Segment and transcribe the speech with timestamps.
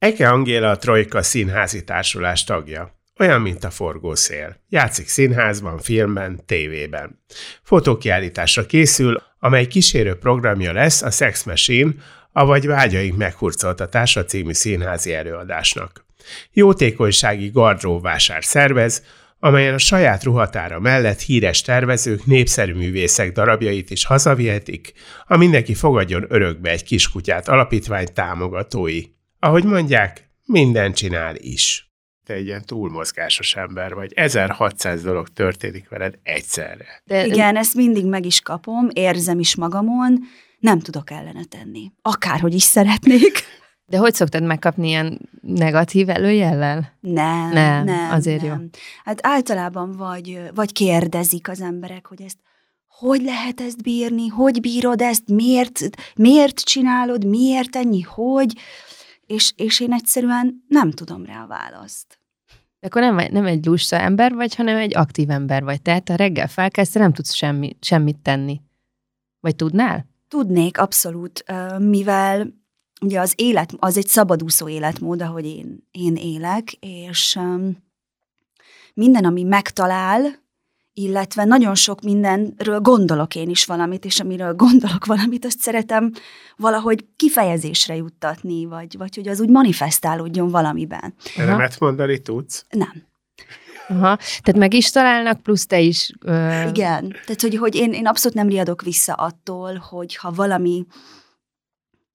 [0.00, 3.00] Eke Angéla a Trojka színházi társulás tagja.
[3.18, 4.56] Olyan, mint a forgószél.
[4.68, 7.22] Játszik színházban, filmben, tévében.
[7.62, 11.90] Fotókiállításra készül, amely kísérő programja lesz a Sex Machine,
[12.32, 16.04] avagy Vágyaink meghurcoltatása című színházi előadásnak.
[16.52, 19.04] Jótékonysági gardróvásár szervez,
[19.38, 24.92] amelyen a saját ruhatára mellett híres tervezők, népszerű művészek darabjait is hazavihetik,
[25.26, 29.02] a Mindenki fogadjon örökbe egy kiskutyát alapítvány támogatói.
[29.40, 31.90] Ahogy mondják, minden csinál is
[32.26, 34.12] te egy ilyen túlmozgásos ember vagy.
[34.14, 37.02] 1600 dolog történik veled egyszerre.
[37.04, 40.18] De Igen, ezt mindig meg is kapom, érzem is magamon,
[40.58, 41.92] nem tudok ellene tenni.
[42.02, 43.32] Akárhogy is szeretnék.
[43.86, 46.96] De hogy szoktad megkapni ilyen negatív előjellel?
[47.00, 48.60] Nem, nem, nem azért nem.
[48.60, 48.68] jó.
[49.04, 52.38] Hát általában vagy, vagy kérdezik az emberek, hogy ezt
[53.00, 55.80] hogy lehet ezt bírni, hogy bírod ezt, miért,
[56.14, 58.54] miért csinálod, miért ennyi, hogy,
[59.30, 62.18] és, és én egyszerűen nem tudom rá a választ.
[62.80, 65.82] De akkor nem, nem egy lusta ember vagy, hanem egy aktív ember vagy.
[65.82, 68.60] Tehát a reggel felkelsz, nem tudsz semmi, semmit tenni.
[69.40, 70.06] Vagy tudnál?
[70.28, 71.44] Tudnék, abszolút,
[71.78, 72.54] mivel
[73.00, 77.38] ugye az élet, az egy szabadúszó életmód, ahogy én, én élek, és
[78.94, 80.22] minden, ami megtalál,
[81.02, 86.12] illetve nagyon sok mindenről gondolok én is valamit, és amiről gondolok valamit, azt szeretem
[86.56, 91.14] valahogy kifejezésre juttatni, vagy, vagy hogy az úgy manifestálódjon valamiben.
[91.36, 92.66] Elemet mondani tudsz?
[92.70, 93.08] Nem.
[93.88, 94.16] Aha.
[94.16, 96.12] Tehát meg is találnak, plusz te is...
[96.20, 96.68] Ö...
[96.68, 97.08] Igen.
[97.24, 100.86] Tehát, hogy, hogy én, én abszolút nem riadok vissza attól, hogy ha valami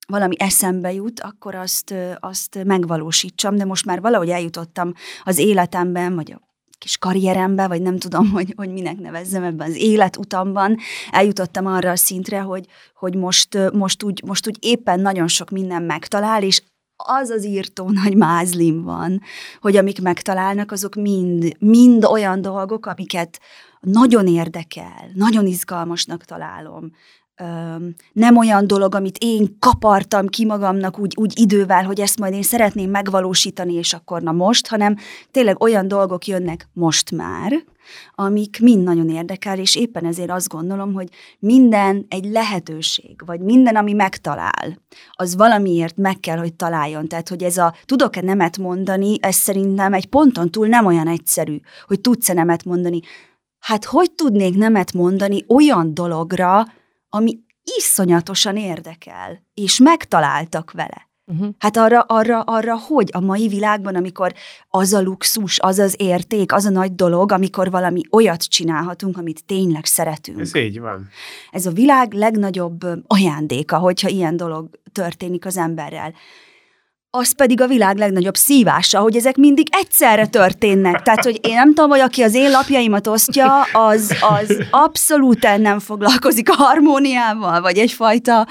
[0.08, 4.94] valami eszembe jut, akkor azt, azt megvalósítsam, de most már valahogy eljutottam
[5.24, 6.42] az életemben, vagy a
[6.86, 10.78] kis karrierembe, vagy nem tudom, hogy, hogy minek nevezzem ebben az életutamban,
[11.12, 12.66] eljutottam arra a szintre, hogy,
[12.96, 16.62] hogy most, most, úgy, most úgy éppen nagyon sok minden megtalál, és
[16.96, 19.22] az az írtó nagy mázlim van,
[19.60, 23.40] hogy amik megtalálnak, azok mind, mind olyan dolgok, amiket
[23.80, 26.92] nagyon érdekel, nagyon izgalmasnak találom,
[28.12, 32.44] nem olyan dolog, amit én kapartam ki magamnak úgy, úgy idővel, hogy ezt majd én
[32.44, 34.96] szeretném megvalósítani, és akkor na most, hanem
[35.32, 37.64] tényleg olyan dolgok jönnek most már,
[38.16, 41.10] amik mind nagyon érdekel, és éppen ezért azt gondolom, hogy
[41.40, 44.82] minden egy lehetőség, vagy minden, ami megtalál,
[45.12, 47.08] az valamiért meg kell, hogy találjon.
[47.08, 51.60] Tehát, hogy ez a tudok-e nemet mondani, ez szerintem egy ponton túl nem olyan egyszerű,
[51.88, 53.00] hogy tudsz-e nemet mondani.
[53.60, 56.66] Hát hogy tudnék nemet mondani olyan dologra,
[57.16, 57.40] ami
[57.78, 61.10] iszonyatosan érdekel, és megtaláltak vele.
[61.28, 61.50] Uh-huh.
[61.58, 64.34] Hát arra, arra, arra, hogy a mai világban, amikor
[64.70, 69.46] az a luxus, az az érték, az a nagy dolog, amikor valami olyat csinálhatunk, amit
[69.46, 70.40] tényleg szeretünk.
[70.40, 71.10] Ez így van.
[71.52, 76.14] Ez a világ legnagyobb ajándéka, hogyha ilyen dolog történik az emberrel
[77.16, 81.02] az pedig a világ legnagyobb szívása, hogy ezek mindig egyszerre történnek.
[81.02, 85.80] Tehát, hogy én nem tudom, hogy aki az én lapjaimat osztja, az, az abszolút nem
[85.80, 88.48] foglalkozik a harmóniával, vagy egyfajta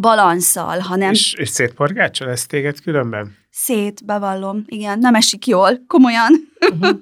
[0.00, 1.10] balanszal, hanem...
[1.10, 3.36] És, és szétporgácsol ezt téged különben?
[3.50, 6.52] Szét, bevallom, igen, nem esik jól, komolyan.
[6.70, 7.00] Uh-huh.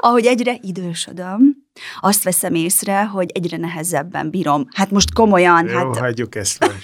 [0.00, 1.56] Ahogy egyre idősödöm,
[2.00, 4.66] azt veszem észre, hogy egyre nehezebben bírom.
[4.74, 5.68] Hát most komolyan.
[5.68, 5.96] Jó, hát...
[5.96, 6.74] hagyjuk ezt meg.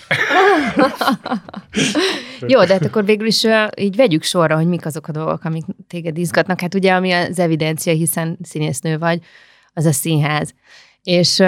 [2.46, 3.46] Jó, de hát akkor végül is
[3.76, 6.60] így vegyük sorra, hogy mik azok a dolgok, amik téged izgatnak.
[6.60, 9.22] Hát ugye, ami az evidencia, hiszen színésznő vagy,
[9.72, 10.54] az a színház.
[11.02, 11.42] És,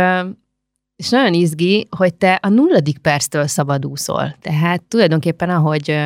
[0.96, 4.36] és nagyon izgi, hogy te a nulladik perctől szabadúszol.
[4.40, 5.98] Tehát tulajdonképpen, ahogy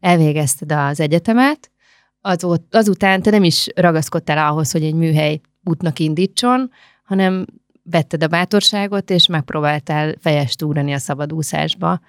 [0.00, 1.70] elvégezted az egyetemet,
[2.22, 6.70] azut, azután te nem is ragaszkodtál ahhoz, hogy egy műhely útnak indítson,
[7.04, 7.46] hanem
[7.82, 12.00] vetted a bátorságot, és megpróbáltál fejest túrani a szabadúszásba.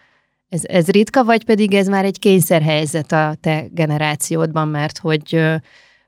[0.50, 5.40] Ez, ez ritka, vagy pedig ez már egy kényszerhelyzet a te generációdban, mert hogy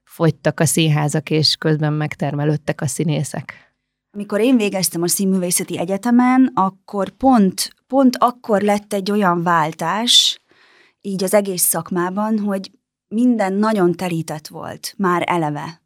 [0.03, 3.73] fogytak a színházak, és közben megtermelődtek a színészek?
[4.11, 10.39] Amikor én végeztem a Színművészeti Egyetemen, akkor pont, pont akkor lett egy olyan váltás,
[11.01, 12.71] így az egész szakmában, hogy
[13.07, 15.81] minden nagyon terített volt már eleve.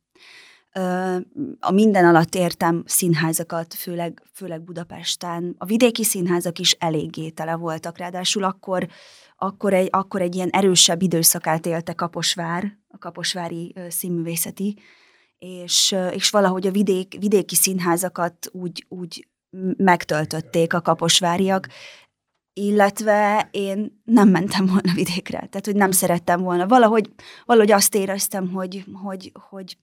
[1.59, 5.55] A minden alatt értem színházakat, főleg, főleg Budapesten.
[5.57, 8.87] A vidéki színházak is eléggé tele voltak, ráadásul akkor,
[9.37, 14.77] akkor, egy, akkor egy ilyen erősebb időszakát élte Kaposvár, a Kaposvári színművészeti,
[15.37, 19.27] és, és valahogy a vidék, vidéki színházakat úgy, úgy
[19.77, 21.67] megtöltötték a kaposváriak,
[22.53, 26.67] illetve én nem mentem volna vidékre, tehát hogy nem szerettem volna.
[26.67, 27.09] Valahogy,
[27.45, 29.77] valahogy azt éreztem, hogy, hogy, hogy,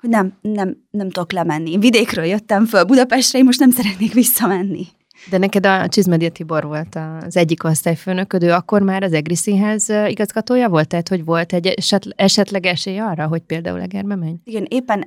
[0.00, 1.78] hogy nem, nem, nem tudok lemenni.
[1.78, 4.86] Vidékről jöttem föl Budapestre, én most nem szeretnék visszamenni.
[5.30, 9.88] De neked a Csizmedia Tibor volt az egyik osztályfőnököd, ő akkor már az EGRI Színház
[10.06, 10.88] igazgatója volt?
[10.88, 14.34] Tehát, hogy volt egy eset, esetleg esély arra, hogy például Egerbe menj?
[14.44, 15.04] Igen, éppen,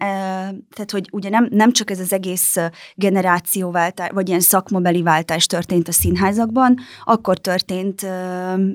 [0.69, 2.57] tehát, hogy ugye nem, nem csak ez az egész
[2.95, 8.07] generációváltás, vagy ilyen szakmabeli váltás történt a színházakban, akkor történt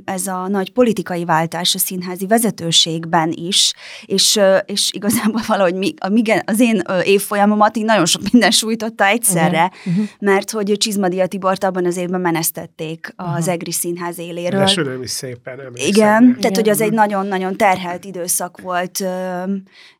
[0.05, 3.73] ez a nagy politikai váltás a színházi vezetőségben is,
[4.05, 9.71] és, és igazából valahogy mi, a, az én évfolyamomat így nagyon sok minden sújtotta egyszerre,
[9.87, 10.05] uh-huh.
[10.19, 13.51] mert hogy Csizmadia Tibort abban az évben menesztették az Aha.
[13.51, 14.61] Egri Színház éléről.
[14.61, 15.89] Esőnöm is szépen emlékszem.
[15.89, 19.05] Igen, Igen, tehát hogy az egy nagyon-nagyon terhelt időszak volt,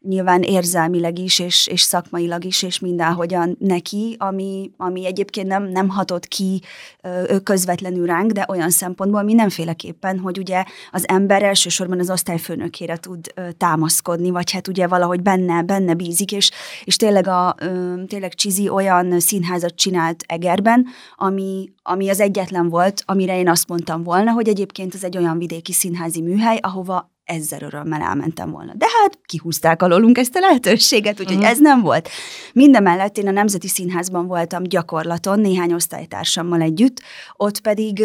[0.01, 5.89] nyilván érzelmileg is, és, és szakmailag is, és mindenhogyan neki, ami, ami egyébként nem, nem
[5.89, 6.63] hatott ki
[7.43, 14.31] közvetlenül ránk, de olyan szempontból mindenféleképpen, hogy ugye az ember elsősorban az osztályfőnökére tud támaszkodni,
[14.31, 16.51] vagy hát ugye valahogy benne, benne bízik, és,
[16.85, 17.55] és tényleg, a,
[18.07, 24.03] tényleg Csizi olyan színházat csinált Egerben, ami, ami az egyetlen volt, amire én azt mondtam
[24.03, 28.73] volna, hogy egyébként ez egy olyan vidéki színházi műhely, ahova ezzel örömmel elmentem volna.
[28.75, 31.51] De hát kihúzták alólunk ezt a lehetőséget, úgyhogy uh-huh.
[31.51, 32.09] ez nem volt.
[32.53, 37.03] Mindemellett én a Nemzeti Színházban voltam gyakorlaton néhány osztálytársammal együtt,
[37.37, 38.05] ott pedig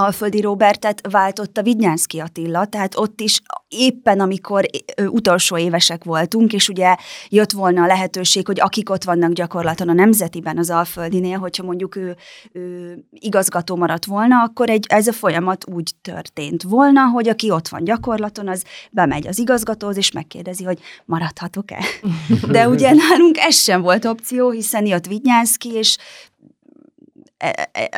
[0.00, 4.64] Alföldi Robertet váltotta Vidnyánszki Attila, tehát ott is éppen amikor
[5.06, 6.96] utolsó évesek voltunk, és ugye
[7.28, 11.96] jött volna a lehetőség, hogy akik ott vannak gyakorlaton a Nemzetiben, az Alföldinél, hogyha mondjuk
[11.96, 12.16] ő,
[12.52, 17.68] ő igazgató maradt volna, akkor egy, ez a folyamat úgy történt volna, hogy aki ott
[17.68, 21.84] van gyakorlaton, az bemegy az igazgatóhoz, és megkérdezi, hogy maradhatok-e.
[22.50, 25.96] De ugye nálunk ez sem volt opció, hiszen jött Vidnyánszki, és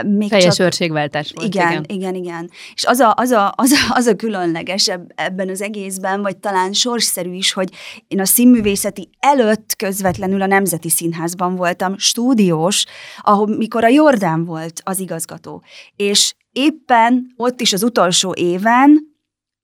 [0.06, 0.67] még Teljes csak...
[0.67, 1.47] őrségváltás volt.
[1.47, 2.50] Igen, igen, igen, igen.
[2.75, 6.73] És az a, az, a, az, a, az a különleges ebben az egészben, vagy talán
[6.73, 7.69] sorsszerű is, hogy
[8.09, 12.85] én a színművészeti előtt közvetlenül a Nemzeti Színházban voltam, stúdiós,
[13.21, 15.62] ahol mikor a Jordán volt az igazgató.
[15.97, 19.12] És éppen ott is az utolsó éven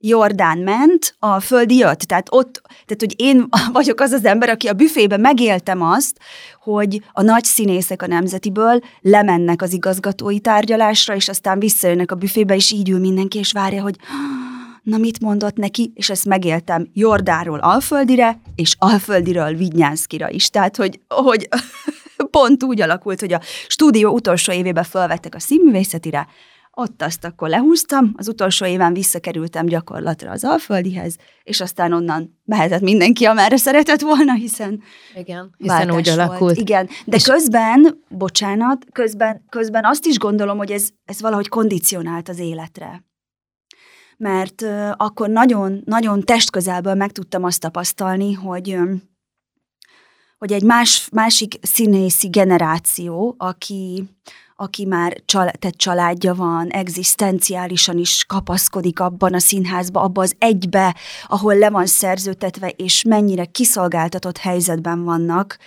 [0.01, 1.99] Jordán ment, a földi jött.
[1.99, 6.19] Tehát ott, tehát hogy én vagyok az az ember, aki a büfében megéltem azt,
[6.63, 12.55] hogy a nagy színészek a nemzetiből lemennek az igazgatói tárgyalásra, és aztán visszajönnek a büfébe,
[12.55, 13.97] és így ül mindenki, és várja, hogy
[14.83, 20.51] na mit mondott neki, és ezt megéltem Jordáról Alföldire, és Alföldiről Vidnyánszkira is.
[20.51, 21.49] Tehát, hogy, hogy
[22.31, 26.27] pont úgy alakult, hogy a stúdió utolsó évében felvettek a színművészetire,
[26.79, 32.81] ott azt akkor lehúztam, az utolsó éven visszakerültem gyakorlatra az Alföldihez, és aztán onnan mehetett
[32.81, 34.83] mindenki, amerre szeretett volna, hiszen
[35.15, 36.39] Igen, hiszen úgy alakult.
[36.39, 36.57] Volt.
[36.57, 42.29] Igen, de és közben, bocsánat, közben, közben azt is gondolom, hogy ez, ez valahogy kondicionált
[42.29, 43.05] az életre.
[44.17, 49.03] Mert uh, akkor nagyon, nagyon testközelből meg tudtam azt tapasztalni, hogy um,
[50.39, 54.09] hogy egy más, másik színészi generáció, aki,
[54.61, 60.97] aki már csal- tehát családja van, egzisztenciálisan is kapaszkodik abban a színházba, abban az egybe,
[61.27, 65.59] ahol le van szerzőtetve, és mennyire kiszolgáltatott helyzetben vannak,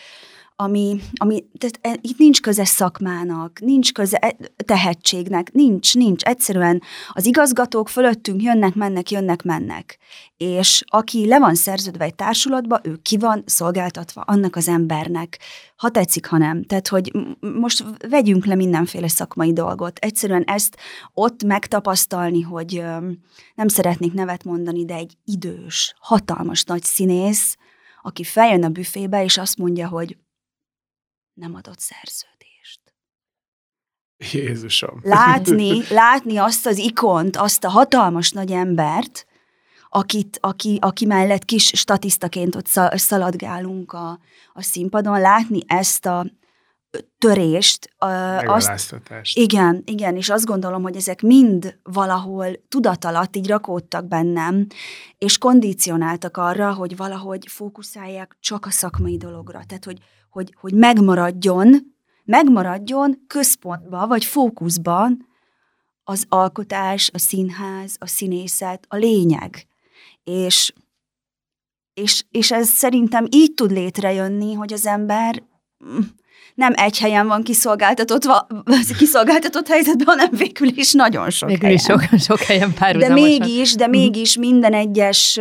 [0.61, 6.23] ami, ami tehát e, itt nincs köze szakmának, nincs köze e, tehetségnek, nincs, nincs.
[6.23, 9.97] Egyszerűen az igazgatók fölöttünk jönnek, mennek, jönnek, mennek.
[10.37, 15.39] És aki le van szerződve egy társulatba, ő ki van szolgáltatva annak az embernek,
[15.75, 16.63] ha tetszik, ha nem.
[16.63, 19.97] Tehát, hogy most vegyünk le mindenféle szakmai dolgot.
[19.97, 20.77] Egyszerűen ezt
[21.13, 22.83] ott megtapasztalni, hogy
[23.55, 27.57] nem szeretnék nevet mondani, de egy idős, hatalmas nagy színész,
[28.01, 30.17] aki feljön a büfébe, és azt mondja, hogy
[31.41, 32.79] nem adott szerződést.
[34.31, 34.99] Jézusom.
[35.03, 39.25] Látni, látni azt az ikont, azt a hatalmas nagy embert,
[39.89, 44.19] akit, aki, aki mellett kis statisztaként ott szaladgálunk a,
[44.53, 46.25] a színpadon, látni ezt a
[47.17, 47.89] törést.
[48.45, 48.95] Azt,
[49.33, 54.67] igen, igen, és azt gondolom, hogy ezek mind valahol tudat alatt így rakódtak bennem,
[55.17, 59.61] és kondicionáltak arra, hogy valahogy fókuszálják csak a szakmai dologra.
[59.67, 59.97] Tehát, hogy
[60.31, 65.27] hogy, hogy megmaradjon, megmaradjon központba, vagy fókuszban
[66.03, 69.67] az alkotás, a színház, a színészet, a lényeg.
[70.23, 70.73] És
[71.93, 75.43] és, és ez szerintem így tud létrejönni, hogy az ember
[75.85, 75.99] mm,
[76.55, 78.23] nem egy helyen van kiszolgáltatott,
[78.97, 81.79] kiszolgáltatott helyzetben, hanem végül is nagyon sok végül helyen.
[81.79, 83.29] is sok, sok helyen párhuzamosan.
[83.29, 85.39] De mégis, de mégis minden egyes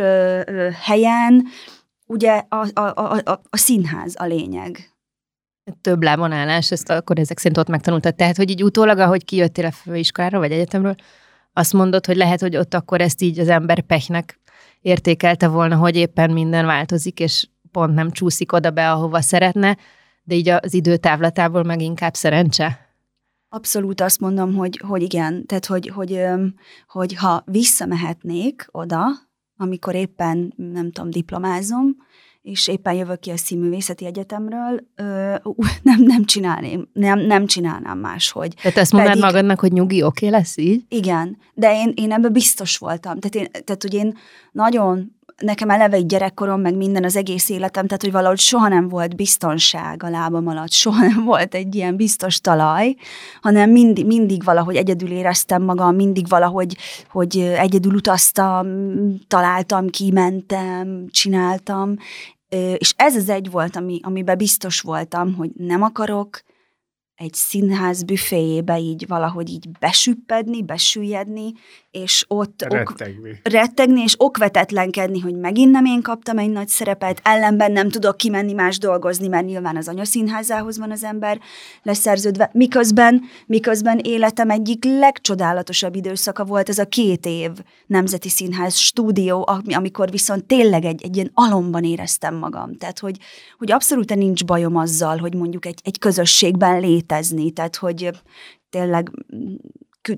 [0.81, 1.47] helyen
[2.11, 4.95] ugye a, a, a, a, a színház a lényeg.
[5.81, 8.15] Több lábon állás, ezt akkor ezek szerint ott megtanultad.
[8.15, 10.95] Tehát, hogy így utólag, ahogy kijöttél a főiskolára vagy egyetemről,
[11.53, 14.39] azt mondod, hogy lehet, hogy ott akkor ezt így az ember pechnek
[14.81, 19.77] értékelte volna, hogy éppen minden változik, és pont nem csúszik oda be, ahova szeretne,
[20.23, 22.89] de így az idő távlatából meg inkább szerencse?
[23.49, 25.45] Abszolút azt mondom, hogy, hogy igen.
[25.45, 26.21] Tehát, hogy, hogy,
[26.87, 29.05] hogy ha visszamehetnék oda,
[29.61, 31.95] amikor éppen, nem tudom, diplomázom,
[32.41, 35.35] és éppen jövök ki a Színművészeti Egyetemről, ö,
[35.81, 38.53] nem, nem, csinálném, nem, nem csinálnám máshogy.
[38.55, 40.83] Tehát azt mondod magadnak, hogy nyugi, oké okay lesz így?
[40.89, 43.19] Igen, de én, én ebben biztos voltam.
[43.19, 44.17] Tehát, én, tehát, hogy én
[44.51, 48.87] nagyon nekem eleve egy gyerekkorom, meg minden az egész életem, tehát hogy valahogy soha nem
[48.87, 52.95] volt biztonság a lábam alatt, soha nem volt egy ilyen biztos talaj,
[53.41, 56.77] hanem mindig, mindig valahogy egyedül éreztem magam, mindig valahogy
[57.09, 58.67] hogy egyedül utaztam,
[59.27, 61.95] találtam, kimentem, csináltam,
[62.77, 66.41] és ez az egy volt, ami, amiben biztos voltam, hogy nem akarok
[67.21, 71.53] egy színház büféjébe így valahogy így besüppedni, besüllyedni,
[71.91, 73.29] és ott rettegni.
[73.29, 78.17] Ok, rettegni, és okvetetlenkedni, hogy megint nem én kaptam egy nagy szerepet, ellenben nem tudok
[78.17, 81.39] kimenni más dolgozni, mert nyilván az anyaszínházához van az ember
[81.83, 87.51] leszerződve, miközben, miközben életem egyik legcsodálatosabb időszaka volt ez a két év
[87.87, 92.77] Nemzeti Színház stúdió, amikor viszont tényleg egy, egy ilyen alomban éreztem magam.
[92.77, 93.17] Tehát, hogy,
[93.57, 96.79] hogy abszolút nincs bajom azzal, hogy mondjuk egy, egy közösségben
[97.11, 98.09] létezni, tehát, hogy
[98.69, 99.11] tényleg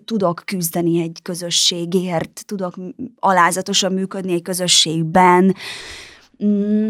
[0.05, 2.75] tudok küzdeni egy közösségért, tudok
[3.15, 5.55] alázatosan működni egy közösségben,
[6.45, 6.89] mm,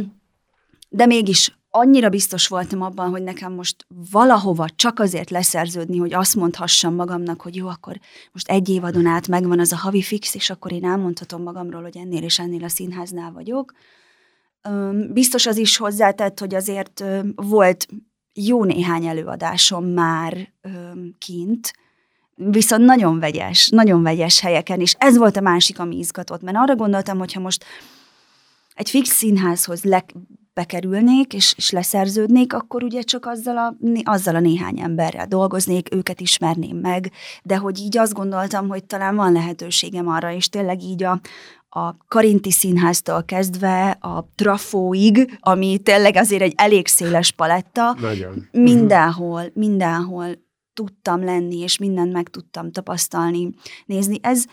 [0.90, 6.36] de mégis annyira biztos voltam abban, hogy nekem most valahova csak azért leszerződni, hogy azt
[6.36, 8.00] mondhassam magamnak, hogy jó, akkor
[8.32, 11.98] most egy évadon át megvan az a havi fix, és akkor én elmondhatom magamról, hogy
[11.98, 13.74] ennél és ennél a színháznál vagyok.
[15.14, 17.04] Biztos az is hozzátett, hogy azért
[17.36, 17.88] volt
[18.34, 20.52] jó néhány előadásom már
[21.18, 21.74] kint,
[22.36, 26.76] viszont nagyon vegyes, nagyon vegyes helyeken, és ez volt a másik, ami izgatott, mert arra
[26.76, 27.66] gondoltam, hogyha most
[28.74, 30.06] egy fix színházhoz le,
[30.54, 36.22] bekerülnék, és, és leszerződnék, akkor ugye csak azzal a, azzal a néhány emberrel dolgoznék, őket
[36.22, 37.12] ismerném meg,
[37.44, 41.20] de hogy így azt gondoltam, hogy talán van lehetőségem arra, és tényleg így a,
[41.76, 47.96] a Karinti Színháztól kezdve a Trafóig, ami tényleg azért egy elég széles paletta.
[48.00, 48.48] Nagyon.
[48.52, 50.28] Mindenhol, mindenhol
[50.74, 53.50] tudtam lenni, és mindent meg tudtam tapasztalni,
[53.86, 54.18] nézni.
[54.22, 54.46] Ez,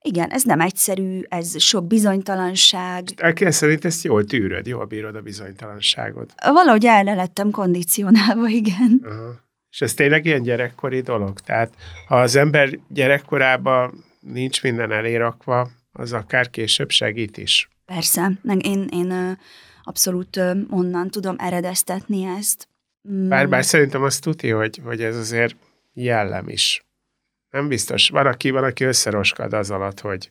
[0.00, 3.04] igen, ez nem egyszerű, ez sok bizonytalanság.
[3.34, 6.34] Szerint ezt jól tűröd, jól bírod a bizonytalanságot.
[6.42, 9.00] Valahogy el lettem kondicionálva, igen.
[9.04, 9.42] Aha.
[9.70, 11.40] És ez tényleg ilyen gyerekkori dolog?
[11.40, 11.74] Tehát
[12.06, 17.68] ha az ember gyerekkorában nincs minden elérakva, az akár később segít is.
[17.86, 19.38] Persze, én, én
[19.82, 22.68] abszolút onnan tudom eredeztetni ezt.
[23.10, 23.28] Mm.
[23.28, 25.56] Bár, bár szerintem azt tudja, hogy, hogy ez azért
[25.92, 26.84] jellem is.
[27.50, 28.08] Nem biztos.
[28.08, 30.30] Van, aki, van, aki összeroskad az alatt, hogy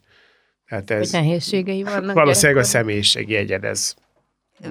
[0.65, 1.11] hát ez...
[1.11, 2.15] Hogy nehézségei vannak.
[2.23, 3.95] Valószínűleg a személyiségi egyed ez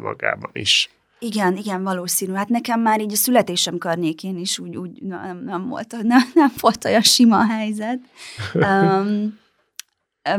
[0.01, 0.91] magában is.
[1.19, 2.33] Igen, igen, valószínű.
[2.33, 6.53] Hát nekem már így a születésem környékén is úgy, úgy nem, nem, volt, nem, nem
[6.61, 7.99] volt olyan sima a helyzet.
[8.55, 9.41] Um,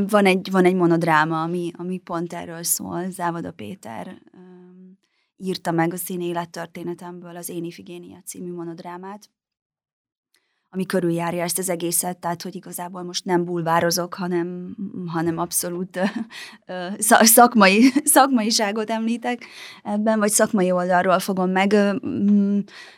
[0.07, 3.09] van egy, van egy monodráma, ami, ami pont erről szól.
[3.09, 4.97] Závada Péter um,
[5.37, 9.29] írta meg a szín élettörténetemből az Én Ifigénia című monodrámát,
[10.69, 14.75] ami körüljárja ezt az egészet, tehát hogy igazából most nem bulvározok, hanem,
[15.07, 15.99] hanem abszolút
[17.23, 19.45] szakmai, szakmaiságot említek
[19.83, 21.75] ebben, vagy szakmai oldalról fogom meg.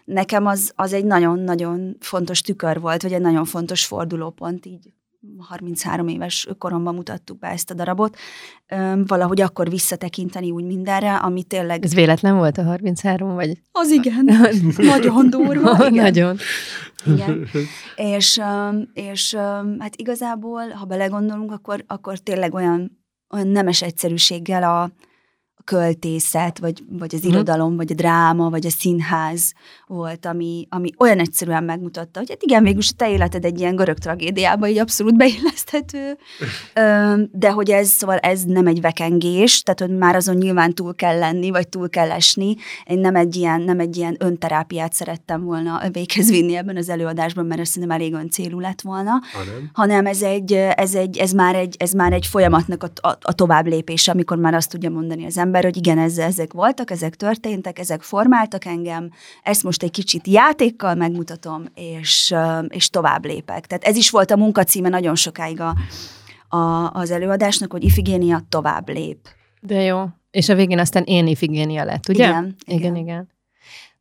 [0.05, 4.93] Nekem az, az egy nagyon-nagyon fontos tükör volt, vagy egy nagyon fontos fordulópont így
[5.37, 8.17] 33 éves koromban mutattuk be ezt a darabot,
[9.05, 11.83] valahogy akkor visszatekinteni úgy mindenre, ami tényleg...
[11.83, 13.61] Ez véletlen volt a 33, vagy?
[13.71, 14.25] Az igen,
[14.77, 15.77] nagyon durva.
[15.89, 16.03] Igen.
[16.03, 16.37] Nagyon.
[17.05, 17.47] Igen.
[17.95, 18.41] És,
[18.93, 19.35] és
[19.79, 24.91] hát igazából, ha belegondolunk, akkor, akkor tényleg olyan, olyan nemes egyszerűséggel a,
[25.65, 27.29] költészet, vagy, vagy az mhm.
[27.29, 29.53] irodalom, vagy a dráma, vagy a színház
[29.87, 33.75] volt, ami, ami olyan egyszerűen megmutatta, hogy hát igen, végülis a te életed egy ilyen
[33.75, 36.17] görög tragédiába így abszolút beilleszthető,
[37.31, 41.19] de hogy ez, szóval ez nem egy vekengés, tehát hogy már azon nyilván túl kell
[41.19, 42.55] lenni, vagy túl kell esni.
[42.85, 47.45] Én nem egy ilyen, nem egy ilyen önterápiát szerettem volna véghez vinni ebben az előadásban,
[47.45, 51.55] mert ez szerintem elég öncélú lett volna, hanem, hanem ez, egy, ez, egy, ez, már
[51.55, 55.25] egy, ez már egy folyamatnak a, a, a tovább lépése, amikor már azt tudja mondani
[55.25, 59.11] az ember, ember, hogy igen, ez, ezek voltak, ezek történtek, ezek formáltak engem,
[59.43, 62.33] ezt most egy kicsit játékkal megmutatom, és,
[62.67, 63.65] és tovább lépek.
[63.65, 65.75] Tehát ez is volt a munkacíme nagyon sokáig a,
[66.57, 69.27] a, az előadásnak, hogy Ifigénia tovább lép.
[69.61, 70.05] De jó.
[70.31, 72.27] És a végén aztán én Ifigénia lett, ugye?
[72.27, 72.55] Igen.
[72.65, 72.95] Igen, igen.
[72.95, 73.29] igen.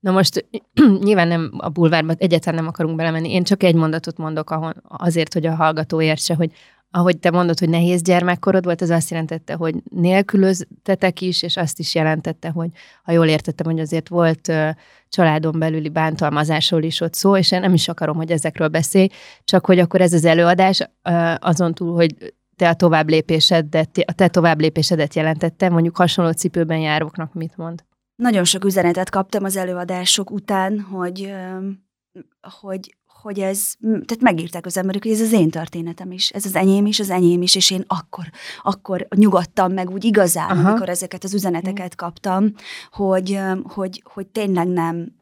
[0.00, 0.46] Na most
[1.06, 3.32] nyilván nem a bulvárba egyáltalán nem akarunk belemenni.
[3.32, 6.52] Én csak egy mondatot mondok ahol, azért, hogy a hallgató értse, hogy
[6.96, 11.78] ahogy te mondod, hogy nehéz gyermekkorod volt, az azt jelentette, hogy nélkülöztetek is, és azt
[11.78, 12.68] is jelentette, hogy
[13.02, 14.68] ha jól értettem, hogy azért volt uh,
[15.08, 19.08] családon belüli bántalmazásról is ott szó, és én nem is akarom, hogy ezekről beszélj,
[19.44, 24.12] csak hogy akkor ez az előadás uh, azon túl, hogy te a tovább lépésedet, a
[24.12, 27.84] te tovább lépésedet jelentette, mondjuk hasonló cipőben járóknak mit mond?
[28.16, 31.34] Nagyon sok üzenetet kaptam az előadások után, hogy,
[32.60, 36.54] hogy, hogy ez, tehát megírták az emberek, hogy ez az én történetem is, ez az
[36.54, 38.24] enyém is, az enyém is, és én akkor,
[38.62, 40.68] akkor nyugodtam meg úgy igazán, Aha.
[40.68, 42.52] amikor ezeket az üzeneteket kaptam,
[42.90, 45.12] hogy, hogy, hogy tényleg nem,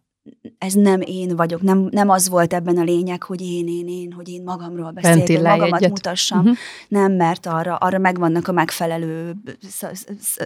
[0.59, 4.12] ez nem én vagyok, nem, nem az volt ebben a lényeg, hogy én, én, én,
[4.12, 5.90] hogy én magamról beszéljek, magamat egyet.
[5.90, 6.38] mutassam.
[6.38, 6.56] Uh-huh.
[6.88, 9.37] Nem, mert arra, arra megvannak a megfelelő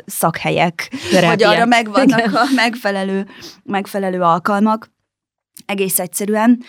[0.07, 1.31] szakhelyek, Terápiák.
[1.31, 3.27] vagy arra megvannak a megfelelő,
[3.63, 4.95] megfelelő alkalmak.
[5.67, 6.63] Egész egyszerűen.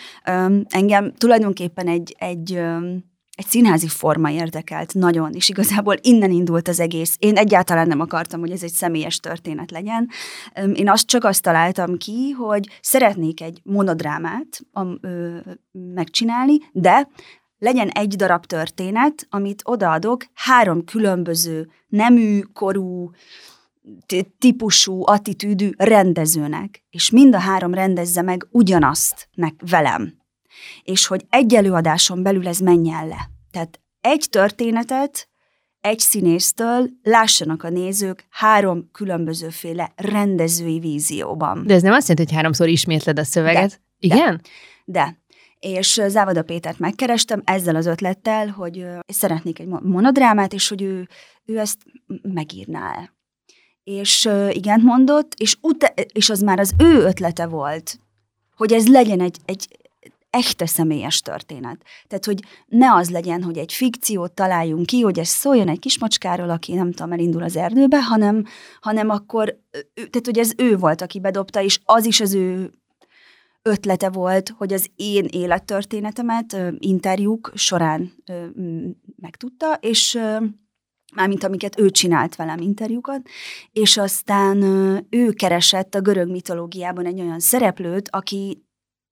[0.68, 2.60] Engem tulajdonképpen egy, egy
[3.38, 7.16] egy színházi forma érdekelt nagyon, és igazából innen indult az egész.
[7.18, 10.08] Én egyáltalán nem akartam, hogy ez egy személyes történet legyen.
[10.74, 14.60] Én azt csak azt találtam ki, hogy szeretnék egy monodrámát
[15.00, 15.36] ö,
[15.70, 17.08] megcsinálni, de
[17.58, 23.10] legyen egy darab történet, amit odaadok három különböző nemű, korú,
[24.38, 30.18] típusú, attitűdű rendezőnek, és mind a három rendezze meg ugyanazt nek velem
[30.82, 33.30] és hogy egy előadáson belül ez menjen le.
[33.50, 35.28] Tehát egy történetet
[35.80, 41.66] egy színésztől lássanak a nézők három különbözőféle rendezői vízióban.
[41.66, 43.70] De ez nem azt jelenti, hogy háromszor ismétled a szöveget?
[43.70, 44.40] De, Igen?
[44.84, 45.02] De.
[45.02, 45.16] de.
[45.58, 51.08] És Závada Pétert megkerestem ezzel az ötlettel, hogy szeretnék egy monodrámát, és hogy ő,
[51.44, 51.78] ő ezt
[52.22, 53.17] megírná el.
[53.88, 58.00] És igen mondott, és, uta- és az már az ő ötlete volt,
[58.56, 59.78] hogy ez legyen egy, egy,
[60.30, 61.82] echte személyes történet.
[62.06, 66.50] Tehát, hogy ne az legyen, hogy egy fikciót találjunk ki, hogy ez szóljon egy kismacskáról,
[66.50, 68.44] aki nem tudom, elindul az erdőbe, hanem,
[68.80, 69.58] hanem akkor,
[69.94, 72.70] tehát, hogy ez ő volt, aki bedobta, és az is az ő
[73.62, 78.12] ötlete volt, hogy az én élettörténetemet interjúk során
[79.16, 80.18] megtudta, és
[81.14, 83.20] mármint amiket ő csinált velem interjúkat,
[83.72, 84.62] és aztán
[85.10, 88.62] ő keresett a görög mitológiában egy olyan szereplőt, aki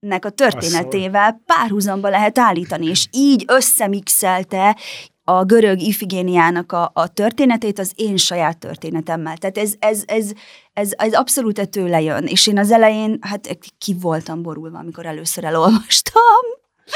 [0.06, 4.76] nek a történetével párhuzamba lehet állítani, és így összemixelte
[5.24, 9.36] a görög ifigéniának a, a történetét az én saját történetemmel.
[9.36, 10.32] Tehát ez, ez, ez,
[10.72, 12.26] ez, ez abszolút tőle jön.
[12.26, 16.44] És én az elején, hát ki voltam borulva, amikor először elolvastam.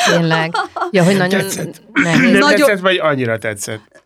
[0.06, 0.52] Tényleg.
[0.90, 1.82] Ja, hogy nagyon tetszett.
[1.92, 2.20] nehéz.
[2.20, 2.58] Nem nagyon...
[2.58, 3.99] tetszett, vagy annyira tetszett?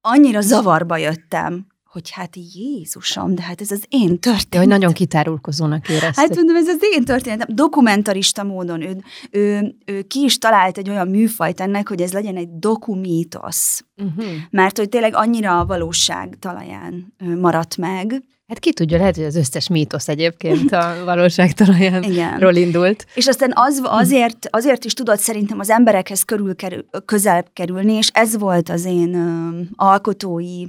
[0.00, 4.48] Annyira zavarba jöttem hogy hát Jézusom, de hát ez az én történetem.
[4.50, 6.14] De hogy nagyon kitárulkozónak érezted.
[6.14, 7.54] Hát mondom, ez az én történetem.
[7.54, 8.96] Dokumentarista módon ő,
[9.30, 13.84] ő, ő ki is talált egy olyan műfajt ennek, hogy ez legyen egy dokumítosz.
[13.96, 14.24] Uh-huh.
[14.50, 18.22] Mert hogy tényleg annyira a valóság talaján maradt meg.
[18.50, 23.06] Hát ki tudja, lehet, hogy az összes mítosz egyébként a valóság talajánról indult.
[23.14, 28.10] És aztán az, azért, azért is tudod szerintem az emberekhez körül kerül, közel kerülni, és
[28.12, 30.64] ez volt az én ö, alkotói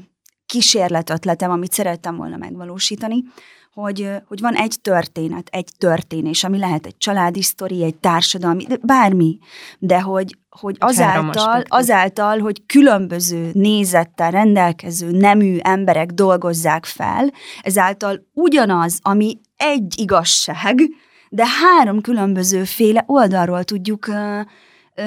[0.51, 3.23] kísérletötletem, amit szerettem volna megvalósítani,
[3.73, 9.37] hogy, hogy van egy történet, egy történés, ami lehet egy családi sztori, egy társadalmi, bármi,
[9.79, 18.99] de hogy, hogy azáltal, azáltal, hogy különböző nézettel rendelkező nemű emberek dolgozzák fel, ezáltal ugyanaz,
[19.01, 20.79] ami egy igazság,
[21.29, 24.41] de három különböző féle oldalról tudjuk uh,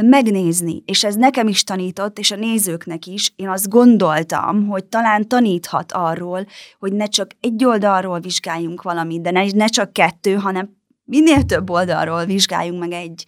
[0.03, 5.29] megnézni, és ez nekem is tanított, és a nézőknek is, én azt gondoltam, hogy talán
[5.29, 6.47] taníthat arról,
[6.79, 11.71] hogy ne csak egy oldalról vizsgáljunk valamit, de ne, ne csak kettő, hanem minél több
[11.71, 13.25] oldalról vizsgáljunk meg egy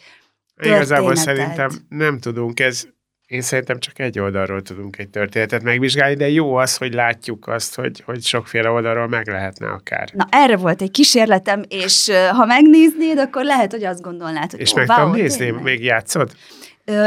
[0.55, 0.87] történetet.
[0.87, 2.89] Igazából szerintem nem tudunk, ez
[3.27, 7.75] én szerintem csak egy oldalról tudunk egy történetet megvizsgálni, de jó az, hogy látjuk azt,
[7.75, 10.11] hogy, hogy sokféle oldalról meg lehetne akár.
[10.13, 14.73] Na, erre volt egy kísérletem, és ha megnéznéd, akkor lehet, hogy azt gondolnád, hogy És
[14.73, 16.33] ó, meg tudom nézni, még játszod?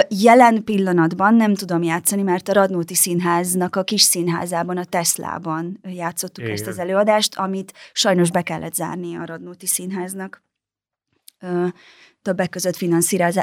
[0.09, 6.43] Jelen pillanatban nem tudom játszani, mert a Radnóti Színháznak a kis színházában, a Teslában játszottuk
[6.43, 6.55] Igen.
[6.55, 10.43] ezt az előadást, amit sajnos be kellett zárni a Radnóti Színháznak
[12.21, 12.77] többek között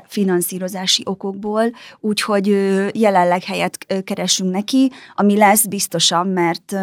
[0.07, 2.47] finanszírozási okokból, úgyhogy
[2.95, 6.77] jelenleg helyet keresünk neki, ami lesz biztosan, mert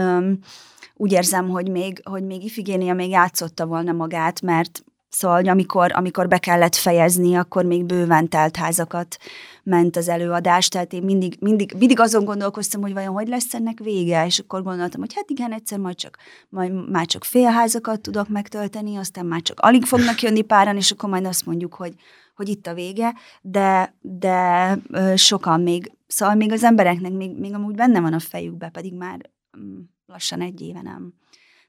[0.95, 4.83] úgy érzem, hogy még, hogy még Ifigénia még játszotta volna magát, mert
[5.15, 9.17] Szóval, amikor, amikor be kellett fejezni, akkor még bőven telt házakat
[9.63, 13.79] ment az előadás, tehát én mindig, mindig, mindig azon gondolkoztam, hogy vajon hogy lesz ennek
[13.79, 16.17] vége, és akkor gondoltam, hogy hát igen, egyszer majd csak,
[16.49, 21.09] majd már csak félházakat tudok megtölteni, aztán már csak alig fognak jönni páran, és akkor
[21.09, 21.93] majd azt mondjuk, hogy,
[22.35, 24.77] hogy itt a vége, de, de
[25.15, 29.29] sokan még, szóval még az embereknek még, még amúgy benne van a fejükbe, pedig már
[29.57, 31.13] mm, lassan egy éve nem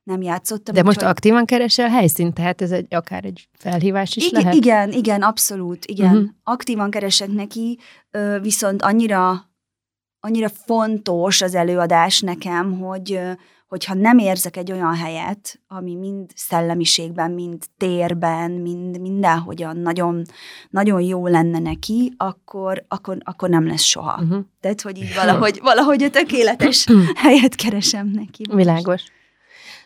[0.04, 0.74] nem játszottam.
[0.74, 1.08] De most hogy...
[1.08, 4.56] aktívan keresel helyszínt, tehát ez egy, akár egy felhívás is igen, lehet?
[4.56, 6.14] Igen, igen, abszolút, igen.
[6.14, 6.28] Uh-huh.
[6.42, 7.78] Aktívan keresek neki,
[8.40, 9.50] viszont annyira,
[10.20, 13.20] annyira fontos az előadás nekem, hogy
[13.66, 20.22] hogyha nem érzek egy olyan helyet, ami mind szellemiségben, mind térben, mind mindenhogyan nagyon,
[20.70, 24.22] nagyon jó lenne neki, akkor, akkor, akkor nem lesz soha.
[24.22, 24.44] Uh-huh.
[24.60, 26.86] Tehát, hogy így valahogy, valahogy a tökéletes
[27.24, 28.42] helyet keresem neki.
[28.48, 28.64] Most.
[28.64, 29.02] Világos.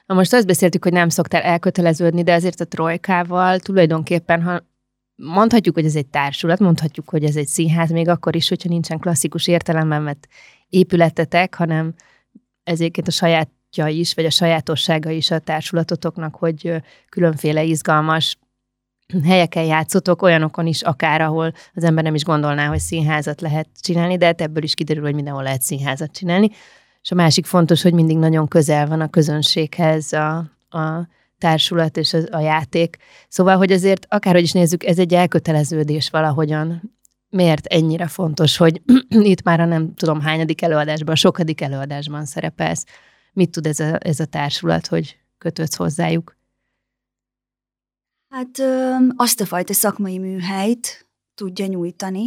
[0.08, 4.60] Na most azt beszéltük, hogy nem szoktál elköteleződni, de azért a trojkával tulajdonképpen, ha
[5.16, 8.98] mondhatjuk, hogy ez egy társulat, mondhatjuk, hogy ez egy színház, még akkor is, hogyha nincsen
[8.98, 10.28] klasszikus értelemben vett
[10.68, 11.94] épületetek, hanem
[12.62, 18.38] ezért a sajátja is, vagy a sajátossága is a társulatotoknak, hogy különféle izgalmas
[19.24, 24.16] helyeken játszotok, olyanokon is akár, ahol az ember nem is gondolná, hogy színházat lehet csinálni,
[24.16, 26.50] de hát ebből is kiderül, hogy mindenhol lehet színházat csinálni.
[27.08, 30.36] És a másik fontos, hogy mindig nagyon közel van a közönséghez a,
[30.68, 32.96] a társulat és a, a játék.
[33.28, 36.96] Szóval, hogy azért akárhogy is nézzük, ez egy elköteleződés valahogyan.
[37.28, 42.84] Miért ennyire fontos, hogy itt már a nem tudom hányadik előadásban, a sokadik előadásban szerepelsz.
[43.32, 46.36] Mit tud ez a, ez a társulat, hogy kötődsz hozzájuk?
[48.28, 52.26] Hát ö, azt a fajta szakmai műhelyt tudja nyújtani,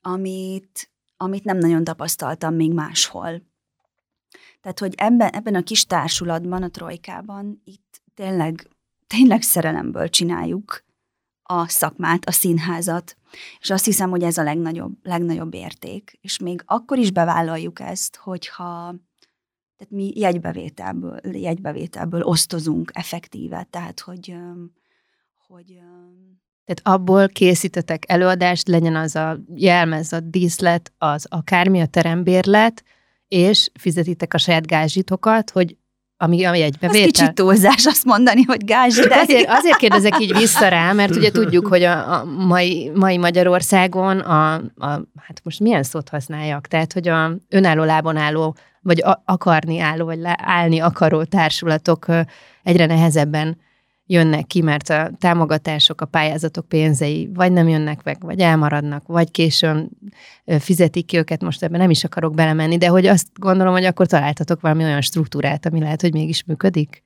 [0.00, 3.50] amit, amit nem nagyon tapasztaltam még máshol.
[4.60, 8.68] Tehát, hogy ebben, ebben a kis társulatban, a trojkában, itt tényleg,
[9.06, 10.84] tényleg szerelemből csináljuk
[11.42, 13.16] a szakmát, a színházat,
[13.60, 16.18] és azt hiszem, hogy ez a legnagyobb, legnagyobb érték.
[16.20, 18.94] És még akkor is bevállaljuk ezt, hogyha
[19.76, 24.36] tehát mi jegybevételből, jegybevételből osztozunk effektíve, tehát hogy,
[25.46, 25.80] hogy
[26.64, 32.84] tehát abból készítetek előadást, legyen az a jelmez, a díszlet, az akármi, a terembérlet,
[33.32, 35.76] és fizetitek a saját gázsitokat, hogy
[36.16, 37.06] ami, ami egy bevétel.
[37.06, 39.16] Az kicsit túlzás azt mondani, hogy gázs, de...
[39.16, 44.18] Azért, azért kérdezek így vissza rá, mert ugye tudjuk, hogy a, a mai, mai Magyarországon
[44.18, 49.22] a, a, hát most milyen szót használjak, tehát, hogy a önálló lábon álló, vagy a,
[49.24, 52.06] akarni álló, vagy állni akaró társulatok
[52.62, 53.56] egyre nehezebben
[54.12, 59.30] jönnek ki, mert a támogatások, a pályázatok pénzei vagy nem jönnek meg, vagy elmaradnak, vagy
[59.30, 59.90] későn
[60.58, 64.06] fizetik ki őket, most ebben nem is akarok belemenni, de hogy azt gondolom, hogy akkor
[64.06, 67.02] találtatok valami olyan struktúrát, ami lehet, hogy mégis működik?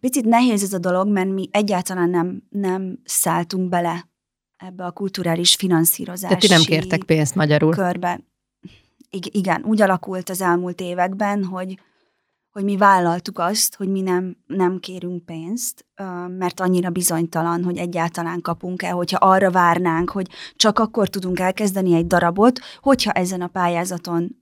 [0.00, 4.08] Picit nehéz ez a dolog, mert mi egyáltalán nem, nem szálltunk bele
[4.56, 7.72] ebbe a kulturális finanszírozási Tehát ti nem kértek pénzt magyarul.
[7.72, 8.20] Körbe.
[9.10, 11.78] Igen, úgy alakult az elmúlt években, hogy
[12.50, 15.86] hogy mi vállaltuk azt, hogy mi nem, nem kérünk pénzt,
[16.38, 22.06] mert annyira bizonytalan, hogy egyáltalán kapunk-e, hogyha arra várnánk, hogy csak akkor tudunk elkezdeni egy
[22.06, 24.36] darabot, hogyha ezen a pályázaton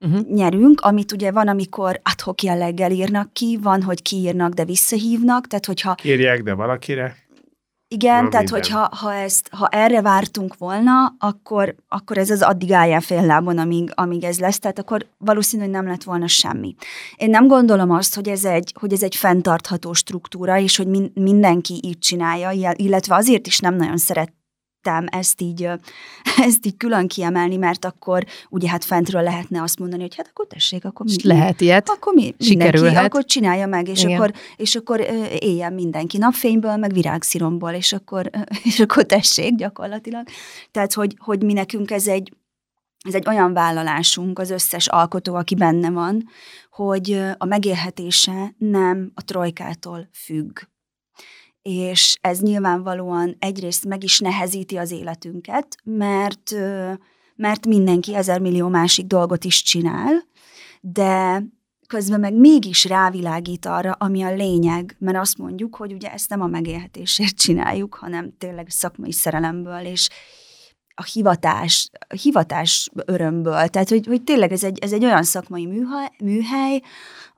[0.00, 0.26] uh-huh.
[0.26, 5.66] nyerünk, amit ugye van, amikor adhok jelleggel írnak ki, van, hogy kiírnak, de visszahívnak, tehát
[5.66, 5.94] hogyha...
[6.02, 7.16] Írják, de valakire.
[7.94, 8.70] Igen, Na, tehát minden.
[8.70, 13.58] hogyha ha ezt, ha erre vártunk volna, akkor, akkor ez az addig álljál fél lábon,
[13.58, 16.74] amíg, amíg ez lesz, tehát akkor valószínű, hogy nem lett volna semmi.
[17.16, 21.10] Én nem gondolom azt, hogy ez egy, hogy ez egy fenntartható struktúra, és hogy min,
[21.14, 24.32] mindenki így csinálja, illetve azért is nem nagyon szeret
[24.82, 25.62] szerettem ezt így,
[26.48, 30.46] ezt így külön kiemelni, mert akkor ugye hát fentről lehetne azt mondani, hogy hát akkor
[30.46, 35.00] tessék, akkor mi, lehet ilyet, akkor mi, mindenki, akkor csinálja meg, és akkor, és akkor
[35.38, 38.30] éljen mindenki napfényből, meg virágsziromból, és akkor,
[38.68, 40.26] és akkor tessék gyakorlatilag.
[40.70, 42.32] Tehát, hogy, hogy mi nekünk ez egy,
[43.08, 46.28] ez egy olyan vállalásunk, az összes alkotó, aki benne van,
[46.70, 50.58] hogy a megélhetése nem a trojkától függ
[51.62, 56.54] és ez nyilvánvalóan egyrészt meg is nehezíti az életünket, mert,
[57.36, 60.24] mert mindenki ezer millió másik dolgot is csinál,
[60.80, 61.42] de
[61.86, 66.40] közben meg mégis rávilágít arra, ami a lényeg, mert azt mondjuk, hogy ugye ezt nem
[66.40, 70.08] a megélhetésért csináljuk, hanem tényleg szakmai szerelemből, és
[70.94, 73.68] a hivatás, a hivatás örömből.
[73.68, 76.80] Tehát, hogy, hogy tényleg ez egy, ez egy olyan szakmai műhely, műhely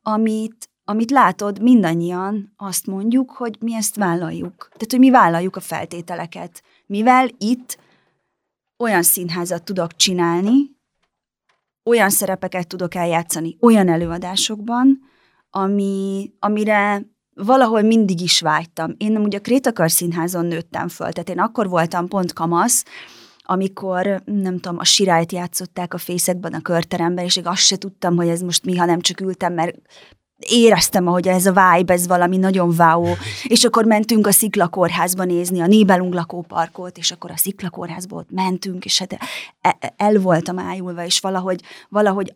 [0.02, 4.54] amit, amit látod, mindannyian azt mondjuk, hogy mi ezt vállaljuk.
[4.58, 6.62] Tehát, hogy mi vállaljuk a feltételeket.
[6.86, 7.78] Mivel itt
[8.78, 10.76] olyan színházat tudok csinálni,
[11.84, 15.00] olyan szerepeket tudok eljátszani olyan előadásokban,
[15.50, 17.02] ami, amire
[17.34, 18.94] valahol mindig is vágytam.
[18.98, 22.84] Én ugye a Krétakar színházon nőttem föl, tehát én akkor voltam pont kamasz,
[23.42, 28.16] amikor, nem tudom, a sirályt játszották a fészekben, a körteremben, és én azt se tudtam,
[28.16, 29.76] hogy ez most mi, ha nem csak ültem, mert
[30.48, 33.06] éreztem, hogy ez a vibe, ez valami nagyon váó.
[33.42, 38.84] És akkor mentünk a Sziklakórházba nézni a Nébelung lakóparkot, és akkor a Sziklakórházba ott mentünk,
[38.84, 39.18] és hát
[39.60, 42.34] e, el voltam ájulva, és valahogy, valahogy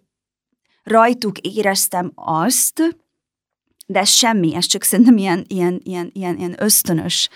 [0.83, 2.97] rajtuk éreztem azt,
[3.87, 7.29] de ez semmi, ez csak szerintem ilyen, ilyen, ilyen, ilyen, ilyen ösztönös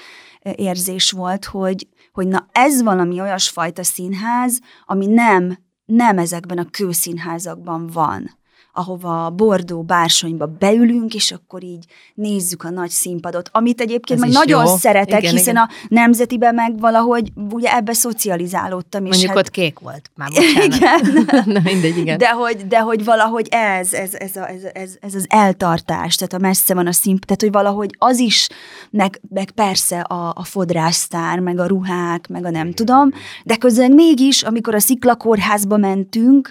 [0.55, 7.87] érzés volt, hogy, hogy na ez valami olyasfajta színház, ami nem, nem ezekben a kőszínházakban
[7.87, 8.39] van
[8.73, 14.35] ahova Bordó bársonyba beülünk, és akkor így nézzük a nagy színpadot, amit egyébként Ez meg
[14.35, 14.77] nagyon jó.
[14.77, 15.69] szeretek, igen, hiszen igen.
[15.69, 19.05] a nemzetiben meg valahogy ugye ebbe szocializálódtam.
[19.05, 19.39] És Mondjuk hát...
[19.39, 20.75] ott kék volt, már bocsánat.
[20.75, 21.27] Igen.
[21.55, 22.19] Na mindegy, igen.
[22.19, 26.33] De hogy, de hogy valahogy ez, ez, ez, a, ez, ez, ez az eltartás, tehát
[26.33, 28.49] a messze van a színpad, tehát hogy valahogy az is,
[28.91, 33.11] meg, meg persze a, a fodrásztár, meg a ruhák, meg a nem tudom,
[33.45, 36.51] de közben mégis, amikor a sziklakórházba mentünk,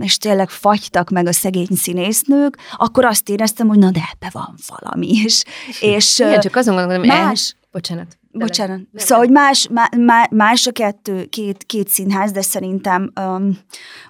[0.00, 4.54] és tényleg fagytak meg a szegény színésznők, akkor azt éreztem, hogy na de ebbe van
[4.66, 5.08] valami.
[5.24, 5.44] És,
[5.80, 7.68] és Igen, csak azon gondolom, más, el...
[7.72, 8.18] bocsánat.
[8.38, 8.80] Bocsánat.
[8.90, 13.58] De szóval, hogy más, má, más a kettő, két, két színház, de szerintem um,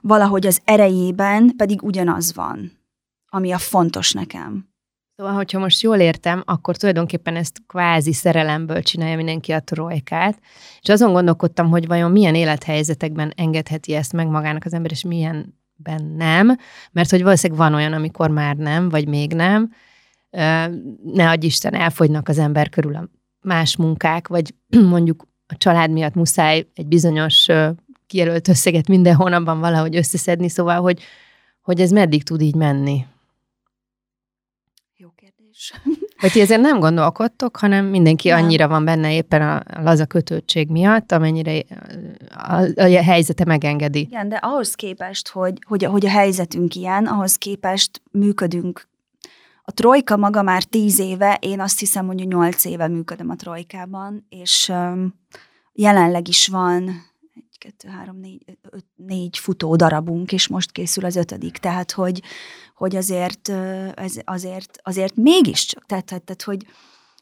[0.00, 2.72] valahogy az erejében pedig ugyanaz van,
[3.28, 4.73] ami a fontos nekem.
[5.16, 10.38] Szóval, hogyha most jól értem, akkor tulajdonképpen ezt kvázi szerelemből csinálja mindenki a trojkát,
[10.80, 16.14] és azon gondolkodtam, hogy vajon milyen élethelyzetekben engedheti ezt meg magának az ember, és milyenben
[16.16, 16.56] nem,
[16.92, 19.72] mert hogy valószínűleg van olyan, amikor már nem, vagy még nem,
[21.04, 23.08] ne adj Isten, elfogynak az ember körül a
[23.40, 24.54] más munkák, vagy
[24.94, 27.46] mondjuk a család miatt muszáj egy bizonyos
[28.06, 31.02] kijelölt összeget minden hónapban valahogy összeszedni, szóval, hogy,
[31.62, 33.06] hogy ez meddig tud így menni
[36.20, 38.42] Vagy ti ezért nem gondolkodtok, hanem mindenki nem.
[38.42, 41.62] annyira van benne éppen a laza kötőtség miatt, amennyire
[42.28, 44.00] a, a, a helyzete megengedi.
[44.00, 48.88] Igen, de ahhoz képest, hogy, hogy, hogy a helyzetünk ilyen, ahhoz képest működünk
[49.66, 54.26] a trojka maga már tíz éve, én azt hiszem, hogy nyolc éve működöm a trojkában,
[54.28, 54.72] és
[55.72, 56.90] jelenleg is van
[57.64, 61.56] kettő, három, négy, öt, négy futó darabunk, és most készül az ötödik.
[61.56, 62.22] Tehát, hogy,
[62.74, 63.48] hogy azért,
[63.94, 66.66] ez, azért, azért mégiscsak, tehát, tehát, hogy,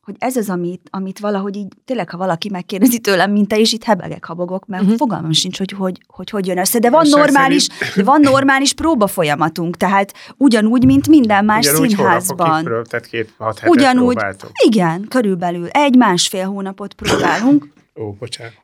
[0.02, 3.72] hogy ez az, amit, amit valahogy így, tényleg, ha valaki megkérdezi tőlem, mint te, és
[3.72, 4.98] itt hebegek, habogok, mert uh-huh.
[4.98, 6.78] fogalmam sincs, hogy hogy, hogy hogy jön össze.
[6.78, 12.64] De van normális, de van normális próba folyamatunk, tehát ugyanúgy, mint minden más ugyanúgy színházban.
[12.64, 14.52] Prób, tehát két, hat ugyanúgy, próbáltunk.
[14.64, 17.72] igen, körülbelül egy-másfél hónapot próbálunk.
[17.94, 18.62] Ó, bocsánat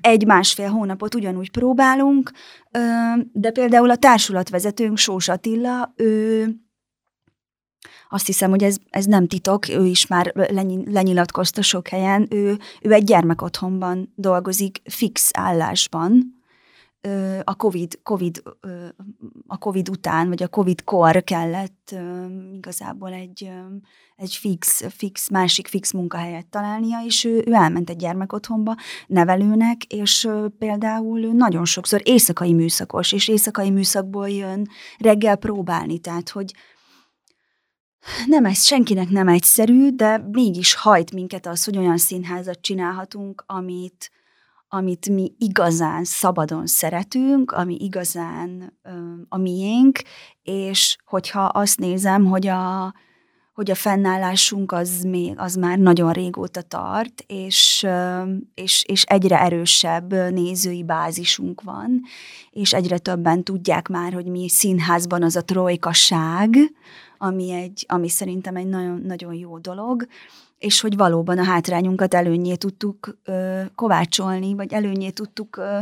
[0.00, 2.30] egy-másfél hónapot ugyanúgy próbálunk,
[3.32, 6.48] de például a társulatvezetőnk, Sós Attila, ő
[8.08, 10.32] azt hiszem, hogy ez, ez nem titok, ő is már
[10.84, 16.39] lenyilatkozta sok helyen, ő, ő egy gyermekotthonban dolgozik fix állásban,
[17.44, 18.42] a COVID, COVID,
[19.46, 21.94] a COVID után, vagy a COVID kor kellett
[22.52, 23.50] igazából egy,
[24.16, 30.28] egy fix, fix, másik fix munkahelyet találnia, és ő, ő elment egy gyermekotthonba nevelőnek, és
[30.58, 36.54] például nagyon sokszor éjszakai műszakos, és éjszakai műszakból jön reggel próbálni, tehát hogy
[38.26, 44.10] nem ez senkinek nem egyszerű, de mégis hajt minket az, hogy olyan színházat csinálhatunk, amit,
[44.72, 48.90] amit mi igazán szabadon szeretünk, ami igazán ö,
[49.28, 49.98] a miénk,
[50.42, 52.94] és hogyha azt nézem, hogy a,
[53.52, 57.86] hogy a fennállásunk az, még, az már nagyon régóta tart, és,
[58.54, 62.02] és, és egyre erősebb nézői bázisunk van,
[62.50, 66.56] és egyre többen tudják már, hogy mi színházban az a trojkaság,
[67.18, 70.06] ami, egy, ami szerintem egy nagyon, nagyon jó dolog,
[70.60, 75.78] és hogy valóban a hátrányunkat előnyé tudtuk ö, kovácsolni, vagy előnyé tudtuk ö,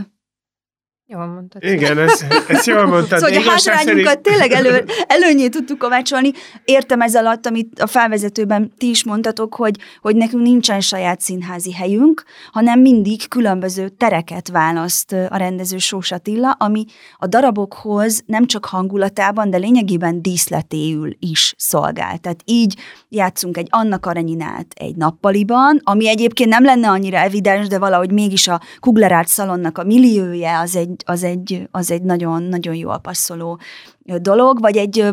[1.10, 1.64] Jól mondtad.
[1.64, 3.18] Igen, ez, ez jól mondtad.
[3.18, 4.20] Szóval, hogy a hátrányunkat szerint...
[4.22, 6.32] tényleg elő, előnyét tudtuk kovácsolni.
[6.64, 11.72] Értem ez alatt, amit a felvezetőben ti is mondtatok, hogy, hogy nekünk nincsen saját színházi
[11.72, 16.84] helyünk, hanem mindig különböző tereket választ a rendező Sós Attila, ami
[17.16, 22.18] a darabokhoz nem csak hangulatában, de lényegében díszletéül is szolgál.
[22.18, 27.78] Tehát így játszunk egy Anna Karenyinát egy nappaliban, ami egyébként nem lenne annyira evidens, de
[27.78, 32.74] valahogy mégis a Kuglerárt szalonnak a milliója az egy az egy, az egy nagyon, nagyon
[32.74, 33.60] jól passzoló
[34.02, 35.04] dolog, vagy egy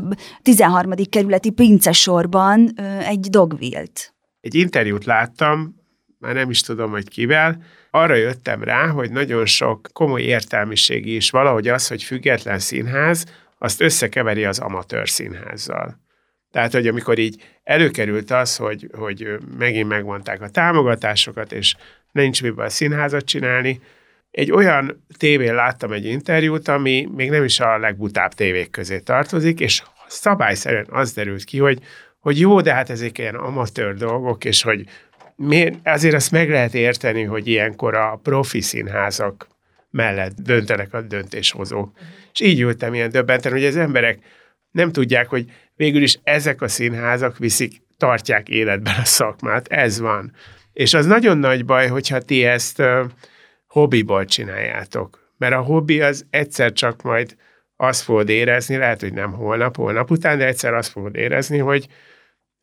[0.41, 0.91] 13.
[1.09, 4.13] kerületi princesorban egy dogvilt.
[4.41, 5.75] Egy interjút láttam,
[6.19, 11.29] már nem is tudom, hogy kivel, arra jöttem rá, hogy nagyon sok komoly értelmiségi is
[11.29, 13.25] valahogy az, hogy független színház,
[13.57, 16.03] azt összekeveri az amatőr színházzal.
[16.51, 21.75] Tehát, hogy amikor így előkerült az, hogy, hogy megint megmondták a támogatásokat, és
[22.11, 23.81] nincs miből színházat csinálni,
[24.35, 29.59] egy olyan tévén láttam egy interjút, ami még nem is a legbutább tévék közé tartozik,
[29.59, 31.79] és szabályszerűen az derült ki, hogy,
[32.19, 34.85] hogy jó, de hát ezek ilyen amatőr dolgok, és hogy
[35.35, 39.47] miért, azért azt meg lehet érteni, hogy ilyenkor a profi színházak
[39.89, 41.87] mellett döntenek a döntéshozók.
[41.87, 42.07] Uh-huh.
[42.33, 44.19] És így ültem ilyen döbbenten, hogy az emberek
[44.71, 45.45] nem tudják, hogy
[45.75, 49.67] végül is ezek a színházak viszik, tartják életben a szakmát.
[49.67, 50.31] Ez van.
[50.73, 52.81] És az nagyon nagy baj, hogyha ti ezt
[53.75, 55.33] hobbiból csináljátok.
[55.37, 57.35] Mert a hobbi az egyszer csak majd
[57.75, 61.87] azt fogod érezni, lehet, hogy nem holnap, holnap után, de egyszer azt fogod érezni, hogy,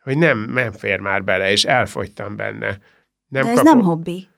[0.02, 2.78] hogy nem, nem fér már bele, és elfogytam benne.
[3.26, 3.64] Nem de ez kapom.
[3.64, 4.28] nem hobbi.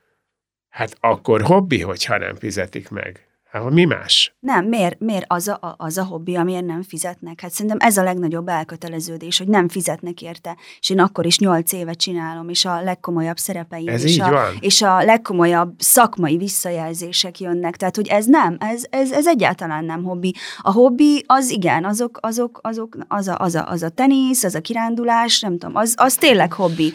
[0.69, 3.29] Hát akkor hobbi, hogyha nem fizetik meg.
[3.55, 4.37] Hát mi más?
[4.41, 7.41] Nem, miért, miért az, a, az a hobbi, amiért nem fizetnek?
[7.41, 11.73] Hát szerintem ez a legnagyobb elköteleződés, hogy nem fizetnek érte, és én akkor is nyolc
[11.73, 14.57] éve csinálom, és a legkomolyabb szerepeim, ez és, a, van.
[14.61, 17.77] és a legkomolyabb szakmai visszajelzések jönnek.
[17.77, 20.35] Tehát, hogy ez nem, ez, ez, ez egyáltalán nem hobbi.
[20.59, 24.55] A hobbi az igen, azok, azok, azok az, a, az, a, az a tenisz, az
[24.55, 26.93] a kirándulás, nem tudom, az, az tényleg hobbi.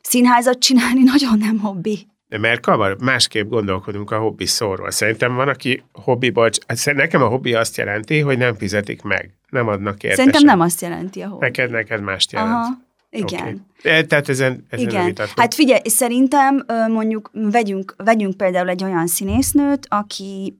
[0.00, 2.06] Színházat csinálni nagyon nem hobbi.
[2.28, 4.90] De mert kavar, másképp gondolkodunk a hobbi szóról.
[4.90, 9.68] Szerintem van, aki hobbiból, hát nekem a hobbi azt jelenti, hogy nem fizetik meg, nem
[9.68, 10.48] adnak érte Szerintem sem.
[10.48, 11.44] nem azt jelenti a hobbi.
[11.44, 12.52] Neked, neked mást jelent.
[12.52, 12.84] Aha.
[13.10, 13.66] Igen.
[13.80, 14.06] Okay.
[14.06, 15.12] Tehát ezen, ezen Igen.
[15.36, 20.58] Hát figyelj, szerintem mondjuk vegyünk, vegyünk például egy olyan színésznőt, aki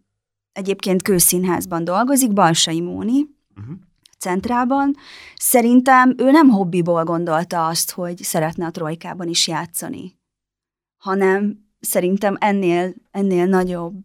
[0.53, 3.27] egyébként kőszínházban dolgozik, Balsai Móni,
[3.57, 3.77] uh-huh.
[4.19, 4.97] centrában.
[5.37, 10.15] Szerintem ő nem hobbiból gondolta azt, hogy szeretne a trojkában is játszani
[11.07, 14.05] hanem szerintem ennél, ennél nagyobb,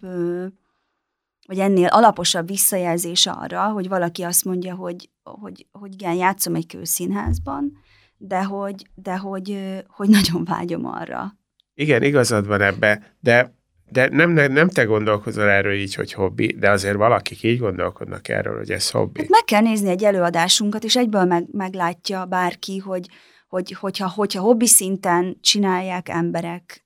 [1.48, 6.68] vagy ennél alaposabb visszajelzés arra, hogy valaki azt mondja, hogy, hogy, hogy igen, játszom egy
[6.68, 7.72] kőszínházban,
[8.18, 11.38] de hogy, de hogy, hogy nagyon vágyom arra.
[11.74, 13.60] Igen, igazad van ebbe, de
[13.92, 18.28] de nem, nem, nem te gondolkozol erről így, hogy hobbi, de azért valakik így gondolkodnak
[18.28, 19.20] erről, hogy ez hobbi.
[19.20, 23.08] Hát meg kell nézni egy előadásunkat, és egyből meg, meglátja bárki, hogy,
[23.52, 26.86] hogy, hogyha, hogyha hobbi szinten csinálják emberek,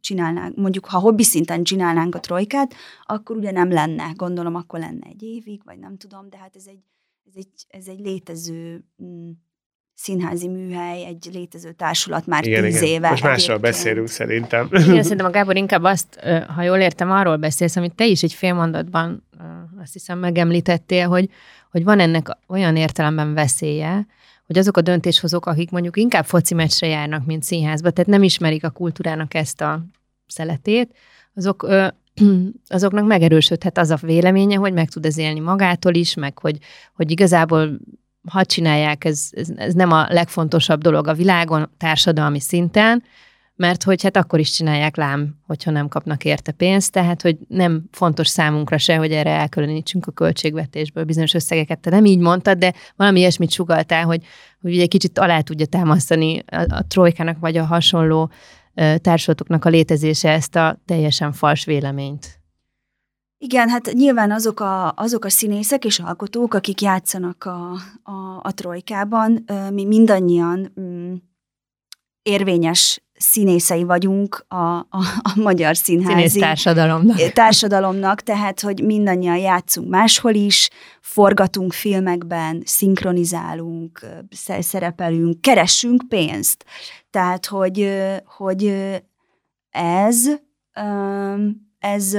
[0.00, 5.06] csinálnánk, mondjuk ha hobbi szinten csinálnánk a trojkát, akkor ugye nem lenne, gondolom akkor lenne
[5.06, 6.82] egy évig, vagy nem tudom, de hát ez egy,
[7.26, 9.30] ez egy, ez egy létező mm,
[9.94, 12.88] színházi műhely, egy létező társulat már igen, tíz igen.
[12.88, 13.10] éve.
[13.10, 14.68] Most másról beszélünk szerintem.
[14.70, 16.20] Igen, szerintem a Gábor inkább azt,
[16.54, 19.24] ha jól értem, arról beszélsz, amit te is egy fél mondatban
[19.80, 21.30] azt hiszem megemlítettél, hogy,
[21.74, 24.06] hogy van ennek olyan értelemben veszélye,
[24.46, 28.64] hogy azok a döntéshozók, akik mondjuk inkább foci meccsre járnak, mint színházba, tehát nem ismerik
[28.64, 29.84] a kultúrának ezt a
[30.26, 30.94] szeletét,
[31.34, 31.86] azok, ö,
[32.68, 36.58] azoknak megerősödhet az a véleménye, hogy meg tud ez élni magától is, meg hogy,
[36.94, 37.78] hogy igazából
[38.28, 43.02] ha csinálják, ez, ez, ez nem a legfontosabb dolog a világon, társadalmi szinten,
[43.56, 47.84] mert hogy hát akkor is csinálják lám, hogyha nem kapnak érte pénzt, tehát hogy nem
[47.90, 51.80] fontos számunkra se, hogy erre elkülönítsünk a költségvetésből bizonyos összegeket.
[51.80, 54.24] Te nem így mondtad, de valami ilyesmit sugaltál, hogy,
[54.60, 58.30] hogy ugye kicsit alá tudja támasztani a, a trojkának vagy a hasonló
[58.96, 62.38] társulatoknak a létezése ezt a teljesen fals véleményt.
[63.38, 67.70] Igen, hát nyilván azok a, azok a színészek és alkotók, akik játszanak a,
[68.02, 71.14] a, a trojkában, mi mindannyian mm,
[72.22, 74.86] érvényes színészei vagyunk a, a,
[75.22, 77.18] a magyar színházi Színész társadalomnak.
[77.32, 84.06] társadalomnak, tehát, hogy mindannyian játszunk máshol is, forgatunk filmekben, szinkronizálunk,
[84.60, 86.64] szerepelünk, keressünk pénzt.
[87.10, 87.90] Tehát, hogy,
[88.24, 88.74] hogy
[89.70, 90.28] ez,
[91.78, 92.16] ez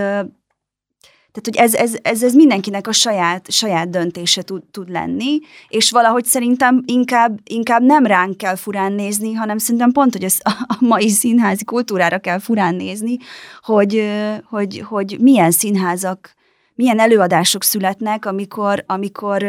[1.36, 5.91] tehát, hogy ez, ez, ez, ez mindenkinek a saját, saját döntése tud, tud lenni, és
[5.91, 10.78] valahogy szerintem inkább, inkább nem ránk kell furán nézni, hanem szerintem pont, hogy ez a
[10.80, 13.17] mai színházi kultúrára kell furán nézni,
[13.62, 14.12] hogy,
[14.50, 16.34] hogy, hogy milyen színházak,
[16.76, 19.45] milyen előadások születnek, amikor, amikor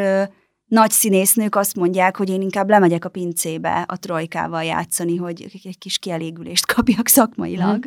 [0.67, 5.79] nagy színésznők azt mondják, hogy én inkább lemegyek a pincébe a trojkával játszani, hogy egy
[5.79, 7.87] kis kielégülést kapjak szakmailag.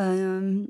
[0.00, 0.64] Mm.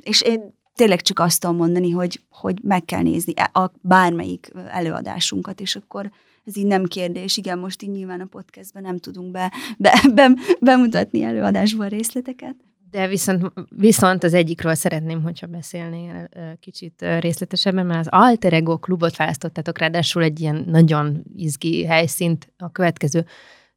[0.00, 4.52] és én tényleg csak azt tudom mondani, hogy, hogy meg kell nézni e, a bármelyik
[4.68, 6.10] előadásunkat, és akkor
[6.44, 7.36] ez így nem kérdés.
[7.36, 12.54] Igen, most így nyilván a podcastben nem tudunk be, be, be, bemutatni előadásban részleteket.
[12.90, 16.28] De viszont, viszont az egyikről szeretném, hogyha beszélnél
[16.60, 22.70] kicsit részletesebben, mert az Alter Ego klubot választottátok, ráadásul egy ilyen nagyon izgi helyszínt a
[22.70, 23.26] következő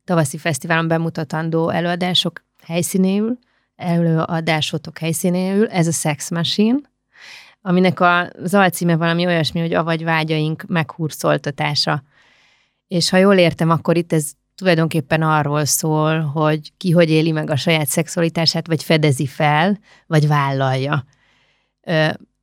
[0.03, 3.37] tavaszi fesztiválon bemutatandó előadások helyszínéül.
[3.77, 6.77] Előadásotok helyszínéül, ez a Sex Machine,
[7.61, 12.03] aminek az alcíme valami olyasmi, hogy avagy vágyaink meghurszoltatása.
[12.87, 17.49] És ha jól értem, akkor itt ez tulajdonképpen arról szól, hogy ki hogy éli meg
[17.49, 21.05] a saját szexualitását, vagy fedezi fel, vagy vállalja.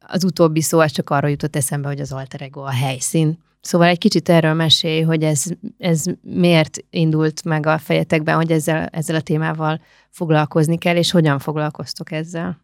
[0.01, 3.39] Az utóbbi szó az csak arról jutott eszembe, hogy az alter ego a helyszín.
[3.65, 5.45] Szóval egy kicsit erről mesélj, hogy ez,
[5.79, 11.39] ez miért indult meg a fejetekben, hogy ezzel, ezzel a témával foglalkozni kell, és hogyan
[11.39, 12.63] foglalkoztok ezzel?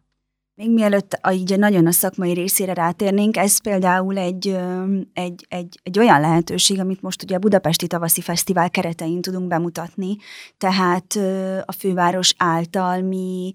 [0.55, 4.57] Még mielőtt a, így nagyon a szakmai részére rátérnénk, ez például egy,
[5.13, 10.15] egy, egy, egy olyan lehetőség, amit most ugye a Budapesti Tavaszi Fesztivál keretein tudunk bemutatni,
[10.57, 11.15] tehát
[11.65, 13.51] a főváros által mi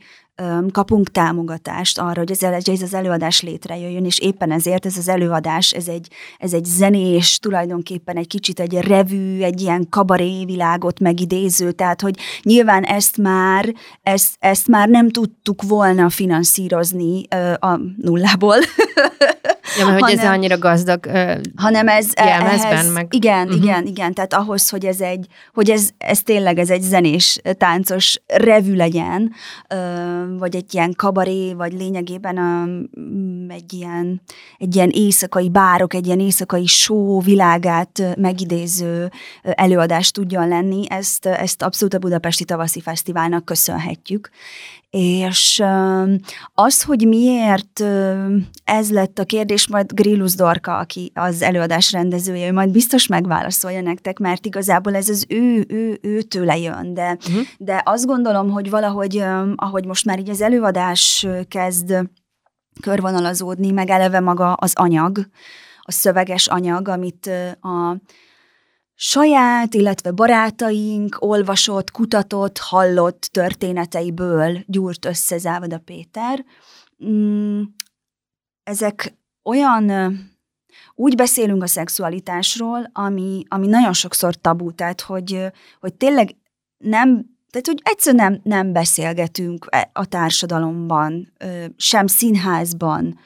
[0.73, 5.89] kapunk támogatást arra, hogy ez, az előadás létrejöjjön, és éppen ezért ez az előadás, ez
[5.89, 6.09] egy,
[6.39, 12.19] ez egy zenés, tulajdonképpen egy kicsit egy revű, egy ilyen kabaré világot megidéző, tehát hogy
[12.43, 17.27] nyilván ezt már, ezt, ezt már nem tudtuk volna finanszírozni
[17.59, 18.57] a nullából.
[19.79, 23.15] Ja, mert hogy hanem, ez annyira gazdag uh, hanem ez e- ehhez, meg...
[23.15, 23.63] Igen, uh-huh.
[23.63, 28.21] igen, igen, tehát ahhoz, hogy ez egy, hogy ez, ez tényleg ez egy zenés, táncos
[28.27, 29.33] revű legyen,
[30.39, 32.39] vagy egy ilyen kabaré, vagy lényegében
[33.49, 34.23] egy ilyen,
[34.59, 39.11] egy ilyen éjszakai bárok, egy ilyen éjszakai show világát megidéző
[39.43, 44.31] előadást tudjon lenni, ezt, ezt abszolút a Budapesti Tavaszi Fesztiválnak köszönhetjük.
[44.91, 45.63] És
[46.55, 47.81] az, hogy miért
[48.65, 53.81] ez lett a kérdés, majd Grillus Dorka, aki az előadás rendezője, ő majd biztos megválaszolja
[53.81, 57.43] nektek, mert igazából ez az ő, ő, ő tőle jön, de, uh-huh.
[57.59, 59.23] de azt gondolom, hogy valahogy,
[59.57, 61.95] ahogy most már így az előadás kezd
[62.81, 65.19] körvonalazódni, meg eleve maga az anyag,
[65.81, 67.31] a szöveges anyag, amit
[67.61, 67.97] a
[68.99, 76.45] saját, illetve barátaink olvasott, kutatott, hallott történeteiből gyúrt össze Závada Péter.
[77.07, 77.63] Mm,
[78.63, 79.91] ezek olyan,
[80.95, 85.41] úgy beszélünk a szexualitásról, ami, ami nagyon sokszor tabu, tehát hogy,
[85.81, 86.37] hogy tényleg
[86.79, 91.33] nem tehát, hogy egyszerűen nem, nem beszélgetünk e, a társadalomban,
[91.77, 93.19] sem színházban,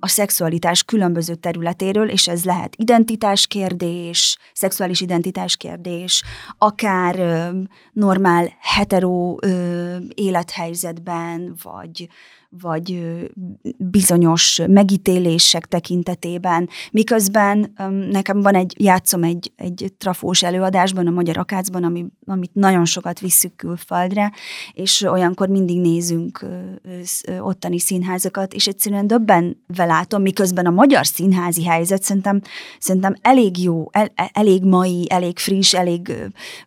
[0.00, 6.22] a szexualitás különböző területéről, és ez lehet identitáskérdés, szexuális identitáskérdés,
[6.58, 7.50] akár
[7.92, 9.36] normál hetero
[10.14, 12.08] élethelyzetben, vagy
[12.58, 13.00] vagy
[13.76, 17.72] bizonyos megítélések tekintetében, miközben
[18.10, 23.20] nekem van egy, játszom egy, egy trafós előadásban, a Magyar Akácban, ami, amit nagyon sokat
[23.20, 24.32] visszük külföldre,
[24.72, 26.46] és olyankor mindig nézünk
[27.40, 32.40] ottani színházakat, és egyszerűen döbbenve látom, miközben a magyar színházi helyzet szerintem,
[32.78, 36.12] szerintem elég jó, el, e, elég mai, elég friss, elég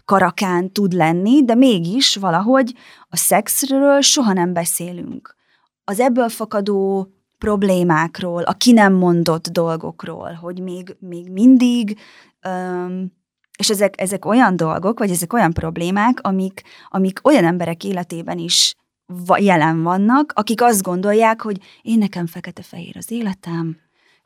[0.05, 2.73] karakán tud lenni, de mégis valahogy
[3.09, 5.41] a szexről soha nem beszélünk
[5.83, 7.07] az ebből fakadó
[7.37, 11.99] problémákról, a ki nem mondott dolgokról, hogy még, még mindig,
[12.47, 13.11] um,
[13.57, 18.75] és ezek, ezek olyan dolgok, vagy ezek olyan problémák, amik, amik olyan emberek életében is
[19.35, 23.77] jelen vannak, akik azt gondolják, hogy én nekem fekete-fehér az életem,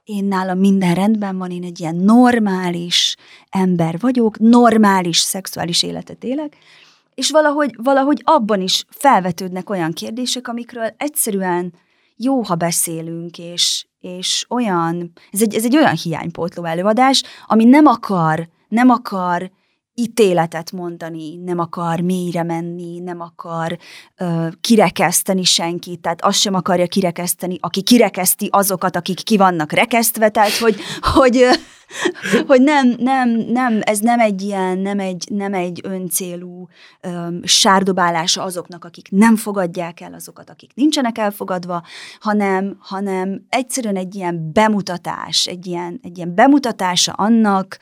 [0.03, 3.15] én nálam minden rendben van, én egy ilyen normális
[3.49, 6.57] ember vagyok, normális szexuális életet élek,
[7.17, 11.73] és valahogy, valahogy abban is felvetődnek olyan kérdések, amikről egyszerűen
[12.15, 17.85] jó, ha beszélünk, és, és olyan, ez egy, ez egy olyan hiánypótló előadás, ami nem
[17.85, 19.51] akar, nem akar
[19.99, 23.77] ítéletet mondani, nem akar mélyre menni, nem akar
[24.17, 30.29] ö, kirekeszteni senkit, tehát azt sem akarja kirekeszteni, aki kirekeszti azokat, akik ki vannak rekesztve,
[30.29, 30.75] tehát hogy,
[31.13, 31.45] hogy,
[32.47, 36.67] hogy nem, nem, nem, ez nem egy ilyen, nem egy, nem egy öncélú
[37.01, 41.83] ö, sárdobálása azoknak, akik nem fogadják el azokat, akik nincsenek elfogadva,
[42.19, 47.77] hanem, hanem egyszerűen egy ilyen bemutatás, egy ilyen, egy ilyen bemutatása annak,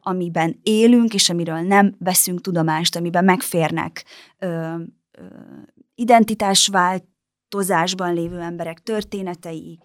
[0.00, 4.04] amiben élünk, és amiről nem veszünk tudomást, amiben megférnek
[4.38, 4.74] ö,
[5.10, 5.24] ö,
[5.94, 9.78] identitásváltozásban lévő emberek történetei,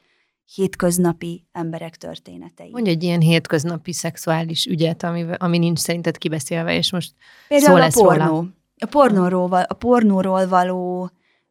[0.53, 2.70] hétköznapi emberek történetei.
[2.72, 7.13] Mondj egy ilyen hétköznapi szexuális ügyet, ami, ami nincs szerinted kibeszélve, és most
[7.47, 8.26] Például szó lesz a pornó.
[8.26, 8.53] Róla.
[8.78, 11.09] A pornóról, a pornóról való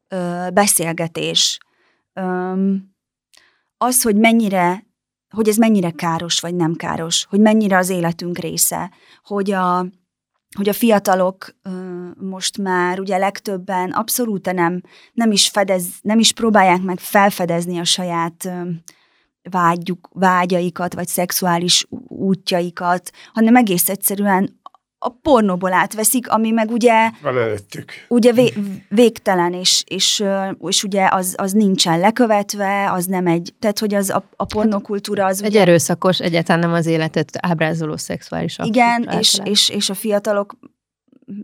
[0.09, 1.59] ö, beszélgetés.
[2.13, 2.53] Ö,
[3.77, 4.87] az, hogy mennyire
[5.35, 8.91] hogy ez mennyire káros, vagy nem káros, hogy mennyire az életünk része,
[9.25, 9.87] hogy a,
[10.57, 11.57] hogy a fiatalok
[12.21, 14.83] most már ugye legtöbben abszolút nem,
[15.13, 18.51] nem is fedez, nem is próbálják meg felfedezni a saját
[19.51, 24.61] vágyuk, vágyaikat, vagy szexuális útjaikat, hanem egész egyszerűen
[25.05, 27.93] a pornóból átveszik, ami meg ugye, Van előttük.
[28.09, 28.53] ugye vé,
[28.89, 30.25] végtelen, és, és,
[30.59, 35.27] és ugye az, az nincsen lekövetve, az nem egy, tehát hogy az a, a pornokultúra
[35.27, 39.95] az Egy ugye, erőszakos, egyáltalán nem az életet ábrázoló szexuális igen, és, és, és a
[39.95, 40.57] fiatalok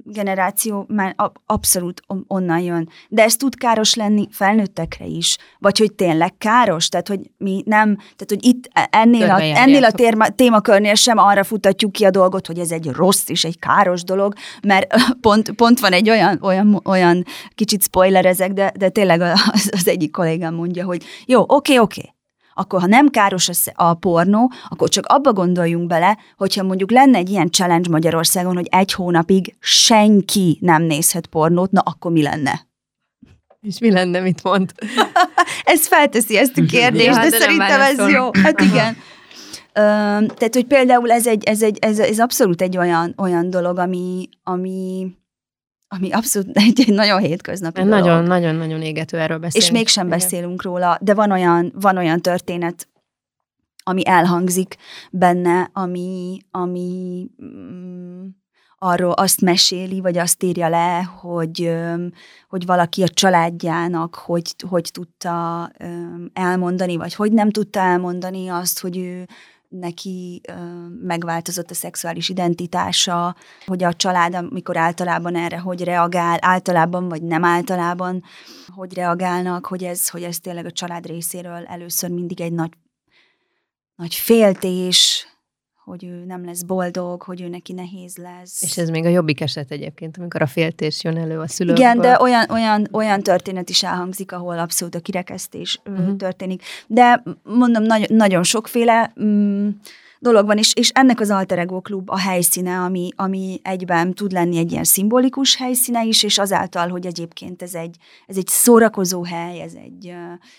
[0.05, 2.89] generáció már ab- abszolút on- onnan jön.
[3.09, 5.37] De ez tud káros lenni felnőttekre is.
[5.59, 9.85] Vagy hogy tényleg káros, tehát hogy mi nem, tehát hogy itt e- ennél a, ennél
[9.85, 13.59] a térma, témakörnél sem arra futatjuk ki a dolgot, hogy ez egy rossz és egy
[13.59, 17.25] káros dolog, mert pont, pont van egy olyan, olyan, olyan
[17.55, 22.15] kicsit spoilerezek, de, de tényleg az, az egyik kollégám mondja, hogy jó, oké, oké,
[22.55, 27.31] akkor ha nem káros a, pornó, akkor csak abba gondoljunk bele, hogyha mondjuk lenne egy
[27.31, 32.69] ilyen challenge Magyarországon, hogy egy hónapig senki nem nézhet pornót, na akkor mi lenne?
[33.61, 34.73] És mi lenne, mit mond?
[35.65, 38.31] Ez felteszi ezt a kérdést, Ja, de, de szerintem ez jó.
[38.43, 38.97] Hát igen.
[39.73, 39.81] Ö,
[40.35, 44.29] tehát, hogy például ez, egy, ez, egy, ez, ez abszolút egy olyan, olyan dolog, ami,
[44.43, 45.07] ami,
[45.97, 47.99] ami abszolút egy, egy nagyon hétköznapi dolog.
[47.99, 49.67] Nagyon, nagyon, nagyon égető erről beszélni.
[49.67, 50.19] És mégsem Igen.
[50.19, 52.89] beszélünk róla, de van olyan, van olyan történet,
[53.83, 54.77] ami elhangzik
[55.11, 58.27] benne, ami, ami mm,
[58.79, 61.73] arról azt meséli, vagy azt írja le, hogy,
[62.49, 65.71] hogy valaki a családjának hogy, hogy tudta
[66.33, 69.27] elmondani, vagy hogy nem tudta elmondani azt, hogy ő
[69.71, 70.41] neki
[71.03, 77.45] megváltozott a szexuális identitása, hogy a család, amikor általában erre hogy reagál, általában vagy nem
[77.45, 78.23] általában,
[78.75, 82.71] hogy reagálnak, hogy ez, hogy ez tényleg a család részéről először mindig egy nagy,
[83.97, 85.27] nagy féltés,
[85.85, 88.63] hogy ő nem lesz boldog, hogy ő neki nehéz lesz.
[88.63, 91.85] És ez még a jobbik eset egyébként, amikor a féltés jön elő a szülőkből.
[91.85, 96.17] Igen, de olyan, olyan, olyan történet is elhangzik, ahol abszolút a kirekesztés uh-huh.
[96.17, 96.63] történik.
[96.87, 99.69] De mondom, nagy, nagyon sokféle mm,
[100.21, 104.33] dolog van, és, és ennek az Alter Ego Klub a helyszíne, ami, ami egyben tud
[104.33, 107.97] lenni egy ilyen szimbolikus helyszíne is, és azáltal, hogy egyébként ez egy,
[108.27, 110.15] ez egy szórakozó hely, ez egy...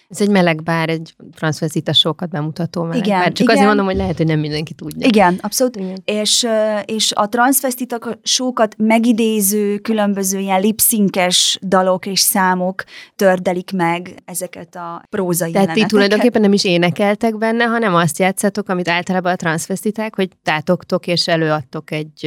[0.09, 3.31] Ez egy meleg bár, egy transvestita sokat bemutató meleg Igen, bár.
[3.31, 3.49] Csak igen.
[3.49, 5.07] azért mondom, hogy lehet, hogy nem mindenki tudja.
[5.07, 5.75] Igen, abszolút.
[5.75, 6.01] Igen.
[6.05, 6.47] És,
[6.85, 12.83] és a transvestitak sókat megidéző, különböző ilyen lipszinkes dalok és számok
[13.15, 15.89] tördelik meg ezeket a prózai Tehát ti jeleneteket.
[15.89, 21.27] tulajdonképpen nem is énekeltek benne, hanem azt játszatok, amit általában a transvestiták, hogy tátogtok és
[21.27, 22.25] előadtok egy,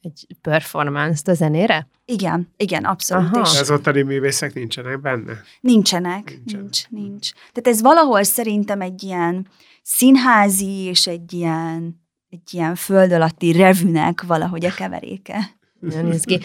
[0.00, 1.88] egy performance-t a zenére?
[2.04, 3.36] Igen, igen, abszolút.
[3.36, 3.44] Aha.
[3.46, 5.32] És De az ottani művészek nincsenek benne?
[5.60, 6.60] nincsenek, Nincsen.
[6.60, 7.30] nincs, nincs.
[7.30, 9.46] Tehát ez valahol szerintem egy ilyen
[9.82, 15.38] színházi és egy ilyen, egy ilyen föld alatti revűnek valahogy a keveréke.
[15.80, 16.40] Nagyon néz ki.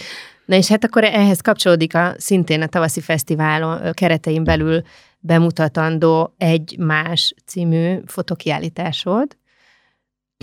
[0.45, 4.81] Na és hát akkor ehhez kapcsolódik a szintén a tavaszi fesztiválon ö, keretein belül
[5.19, 9.37] bemutatandó egy más című fotokiállításod.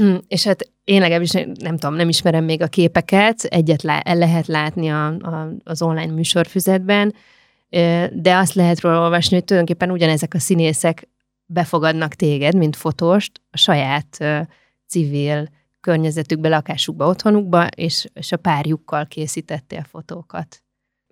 [0.03, 4.17] Mm, És hát én legalábbis nem, tudom, nem ismerem még a képeket, egyet lá, el
[4.17, 7.15] lehet látni a, a, az online műsorfüzetben,
[8.13, 11.09] de azt lehet róla olvasni, hogy tulajdonképpen ugyanezek a színészek
[11.47, 14.19] befogadnak téged, mint fotóst, a saját
[14.87, 15.49] civil
[15.81, 20.63] környezetükbe, lakásukba, otthonukba, és, és a párjukkal készítettél fotókat.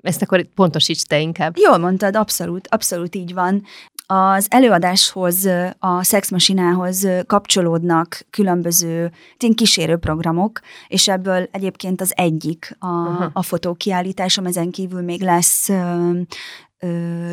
[0.01, 1.57] Ezt akkor pontosíts te inkább.
[1.57, 3.65] Jól mondtad, abszolút, abszolút így van.
[4.11, 5.49] Az előadáshoz,
[5.79, 13.31] a szexmasinához kapcsolódnak különböző ilyen kísérőprogramok, és ebből egyébként az egyik a, Aha.
[13.33, 15.69] a fotókiállításom, ezen kívül még lesz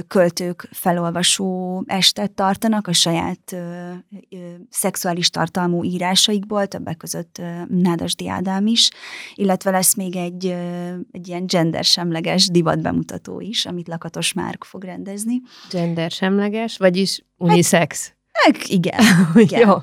[0.07, 3.91] költők felolvasó estet tartanak a saját ö,
[4.29, 4.37] ö,
[4.69, 8.89] szexuális tartalmú írásaikból, többek között ö, Nádasdi Ádám is,
[9.33, 14.83] illetve lesz még egy, ö, egy ilyen gendersemleges divat bemutató is, amit Lakatos Márk fog
[14.83, 15.41] rendezni.
[15.69, 18.07] Gender semleges, vagyis unisex.
[18.07, 18.14] Hát,
[18.77, 18.99] igen.
[19.35, 19.67] igen.
[19.67, 19.73] Jó,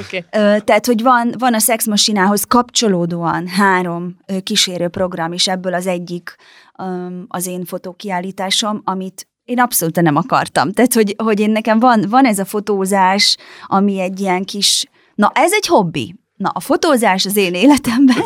[0.00, 0.24] oké.
[0.30, 5.86] Ö, Tehát, hogy van, van a szexmasinához kapcsolódóan három ö, kísérő program, és ebből az
[5.86, 6.36] egyik
[7.28, 10.72] az én fotókiállításom, amit én abszolút nem akartam.
[10.72, 13.36] Tehát, hogy, hogy én nekem van, van ez a fotózás,
[13.66, 16.14] ami egy ilyen kis, na ez egy hobbi.
[16.36, 18.24] Na, a fotózás az én életemben.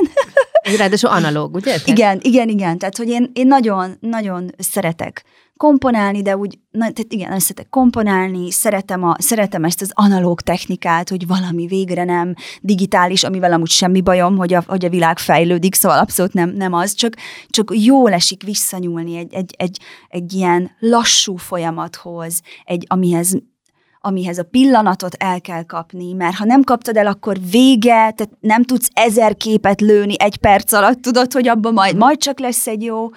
[0.77, 1.77] Ráadásul analóg, ugye?
[1.85, 2.79] Igen, igen, igen.
[2.79, 5.25] Tehát, hogy én, én nagyon, nagyon szeretek
[5.59, 10.41] komponálni, de úgy, na, tehát igen, nagyon szeretek komponálni, szeretem, a, szeretem ezt az analóg
[10.41, 15.19] technikát, hogy valami végre nem digitális, amivel amúgy semmi bajom, hogy a, hogy a világ
[15.19, 17.17] fejlődik, szóval abszolút nem, nem az, csak,
[17.49, 23.37] csak jól esik visszanyúlni egy, egy, egy, egy ilyen lassú folyamathoz, egy, amihez
[24.01, 28.65] amihez a pillanatot el kell kapni, mert ha nem kaptad el, akkor vége, tehát nem
[28.65, 32.83] tudsz ezer képet lőni egy perc alatt, tudod, hogy abban majd, majd csak lesz egy
[32.83, 33.09] jó,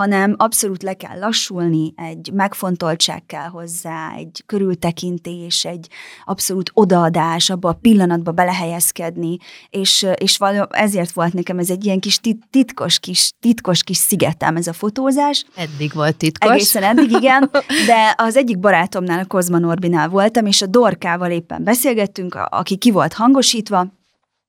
[0.00, 5.88] hanem abszolút le kell lassulni, egy megfontoltság kell hozzá, egy körültekintés, egy
[6.24, 9.36] abszolút odaadás, abba a pillanatba belehelyezkedni,
[9.70, 12.20] és, és való, ezért volt nekem ez egy ilyen kis
[12.50, 15.44] titkos kis, titkos kis szigetem ez a fotózás.
[15.54, 16.50] Eddig volt titkos.
[16.50, 17.50] Egészen eddig, igen,
[17.90, 22.90] de az egyik barátomnál, a Kozma Norbinál voltam, és a Dorkával éppen beszélgettünk, aki ki
[22.90, 23.86] volt hangosítva,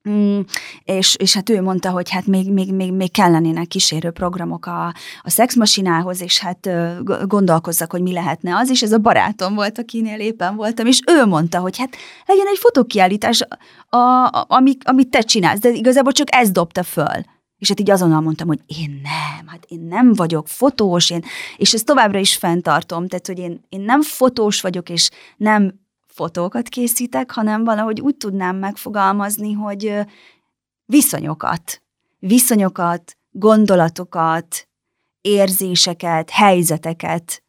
[0.10, 0.40] Mm,
[0.84, 4.86] és, és hát ő mondta, hogy hát még, még, még, még kellenének kísérő programok a,
[5.22, 6.70] a szexmasinához, és hát
[7.28, 11.26] gondolkozzak, hogy mi lehetne az, és ez a barátom volt, akinél éppen voltam, és ő
[11.26, 11.96] mondta, hogy hát
[12.26, 13.42] legyen egy fotókiállítás,
[13.90, 17.22] a, a, amit, amit te csinálsz, de igazából csak ez dobta föl.
[17.58, 21.24] És hát így azonnal mondtam, hogy én nem, hát én nem vagyok fotós, én,
[21.58, 25.80] és ezt továbbra is fenntartom, tehát hogy én, én nem fotós vagyok, és nem
[26.12, 29.96] fotókat készítek, hanem valahogy úgy tudnám megfogalmazni, hogy
[30.86, 31.82] viszonyokat,
[32.20, 34.68] viszonyokat, gondolatokat,
[35.22, 37.44] érzéseket, helyzeteket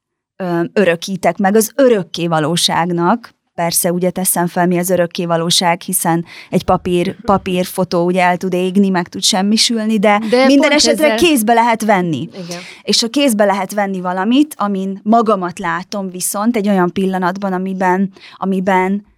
[0.72, 6.64] örökítek meg az örökké valóságnak, persze ugye teszem fel, mi az örökké valóság, hiszen egy
[6.64, 11.16] papír, papírfotó ugye el tud égni, meg tud semmisülni, de, de minden esetre ezzel...
[11.16, 12.28] kézbe lehet venni.
[12.32, 12.60] Igen.
[12.82, 19.10] És a kézbe lehet venni valamit, amin magamat látom viszont egy olyan pillanatban, amiben, amiben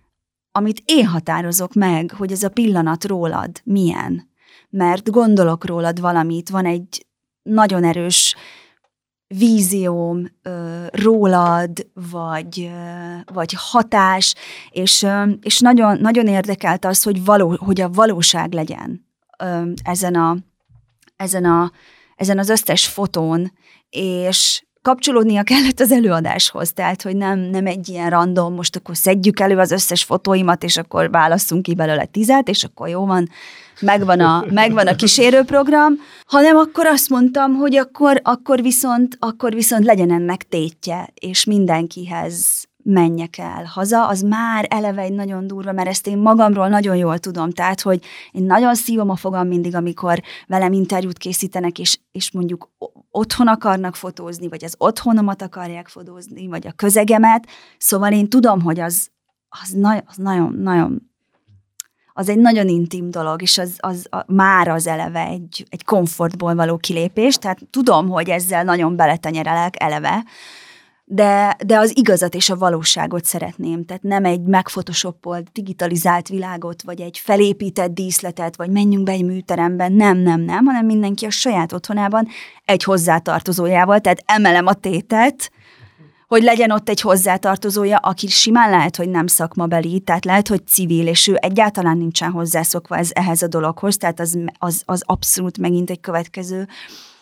[0.56, 4.28] amit én határozok meg, hogy ez a pillanat rólad milyen.
[4.70, 7.06] Mert gondolok rólad valamit, van egy
[7.42, 8.34] nagyon erős
[9.38, 14.34] vízióm ö, rólad, vagy, ö, vagy hatás,
[14.70, 19.06] és, ö, és nagyon, nagyon érdekelt az, hogy, való, hogy a valóság legyen
[19.38, 20.36] ö, ezen, a,
[21.16, 21.72] ezen, a,
[22.16, 23.52] ezen az összes fotón,
[23.90, 29.40] és kapcsolódnia kellett az előadáshoz, tehát, hogy nem, nem egy ilyen random, most akkor szedjük
[29.40, 33.28] elő az összes fotóimat, és akkor válasszunk ki belőle tizet, és akkor jó van,
[33.80, 35.94] megvan a, megvan a kísérőprogram,
[36.26, 42.64] hanem akkor azt mondtam, hogy akkor, akkor, viszont, akkor viszont legyen ennek tétje, és mindenkihez
[42.84, 47.18] menjek el haza, az már eleve egy nagyon durva, mert ezt én magamról nagyon jól
[47.18, 52.30] tudom, tehát, hogy én nagyon szívom a fogam mindig, amikor velem interjút készítenek, és, és
[52.30, 52.70] mondjuk
[53.10, 57.46] otthon akarnak fotózni, vagy az otthonomat akarják fotózni, vagy a közegemet,
[57.78, 59.08] szóval én tudom, hogy az,
[59.48, 61.12] az, na, az nagyon, nagyon
[62.16, 66.54] az egy nagyon intim dolog, és az, az a, már az eleve egy, egy komfortból
[66.54, 70.24] való kilépés, tehát tudom, hogy ezzel nagyon beletenyerelek eleve,
[71.04, 77.00] de, de az igazat és a valóságot szeretném, tehát nem egy megfotosoppolt, digitalizált világot, vagy
[77.00, 81.72] egy felépített díszletet, vagy menjünk be egy műteremben, nem, nem, nem, hanem mindenki a saját
[81.72, 82.28] otthonában
[82.64, 85.50] egy hozzátartozójával, tehát emelem a tétet,
[86.26, 91.06] hogy legyen ott egy hozzátartozója, aki simán lehet, hogy nem szakmabeli, tehát lehet, hogy civil,
[91.06, 95.90] és ő egyáltalán nincsen hozzászokva ez, ehhez a dologhoz, tehát az, az, az abszolút megint
[95.90, 96.68] egy következő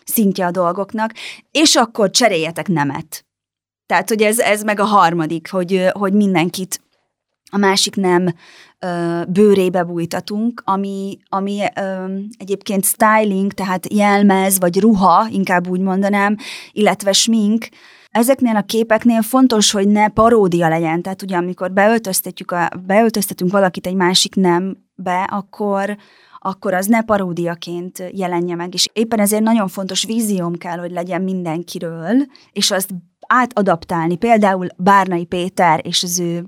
[0.05, 1.12] szintje a dolgoknak,
[1.51, 3.24] és akkor cseréljetek nemet.
[3.93, 6.80] Tehát, hogy ez, ez meg a harmadik, hogy, hogy mindenkit
[7.51, 8.34] a másik nem
[8.78, 16.36] ö, bőrébe bújtatunk, ami, ami ö, egyébként styling, tehát jelmez vagy ruha, inkább úgy mondanám,
[16.70, 17.68] illetve smink,
[18.11, 23.86] Ezeknél a képeknél fontos, hogy ne paródia legyen, tehát ugye amikor beöltöztetjük a, beöltöztetünk valakit
[23.86, 25.97] egy másik nembe, akkor,
[26.38, 28.74] akkor az ne paródiaként jelenje meg.
[28.74, 32.90] És éppen ezért nagyon fontos vízióm kell, hogy legyen mindenkiről, és azt
[33.33, 34.16] átadaptálni.
[34.16, 36.45] Például Bárnai Péter és az ő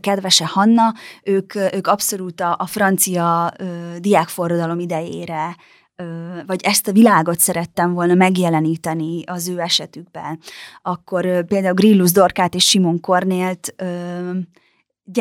[0.00, 3.64] kedvese Hanna, ők, ők abszolút a, a francia ö,
[3.98, 5.56] diákforradalom idejére
[6.46, 10.38] vagy ezt a világot szerettem volna megjeleníteni az ő esetükben,
[10.82, 13.74] akkor például Grillus Dorkát és Simon Kornélt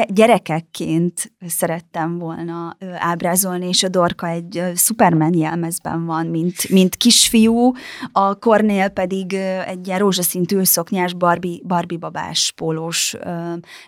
[0.08, 7.72] gyerekekként szerettem volna ábrázolni, és a Dorka egy Superman jelmezben van, mint, mint kisfiú,
[8.12, 9.34] a Kornél pedig
[9.66, 13.16] egy ilyen rózsaszín tűlszoknyás Barbie, Barbie babás pólós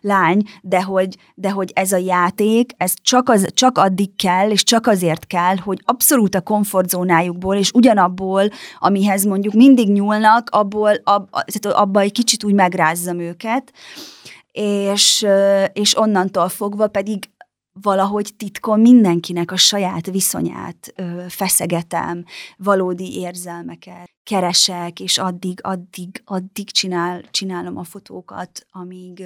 [0.02, 4.64] lány, de hogy, de hogy ez a játék, ez csak, az, csak addig kell, és
[4.64, 11.30] csak azért kell, hogy abszolút a komfortzónájukból, és ugyanabból, amihez mondjuk mindig nyúlnak, abból, ab,
[11.62, 13.74] abba egy kicsit úgy megrázzam őket,
[14.58, 15.26] és,
[15.74, 17.30] és onnantól fogva pedig
[17.82, 22.24] valahogy titkon mindenkinek a saját viszonyát ö, feszegetem,
[22.58, 29.24] valódi érzelmeket keresek, és addig, addig, addig csinál, csinálom a fotókat, amíg,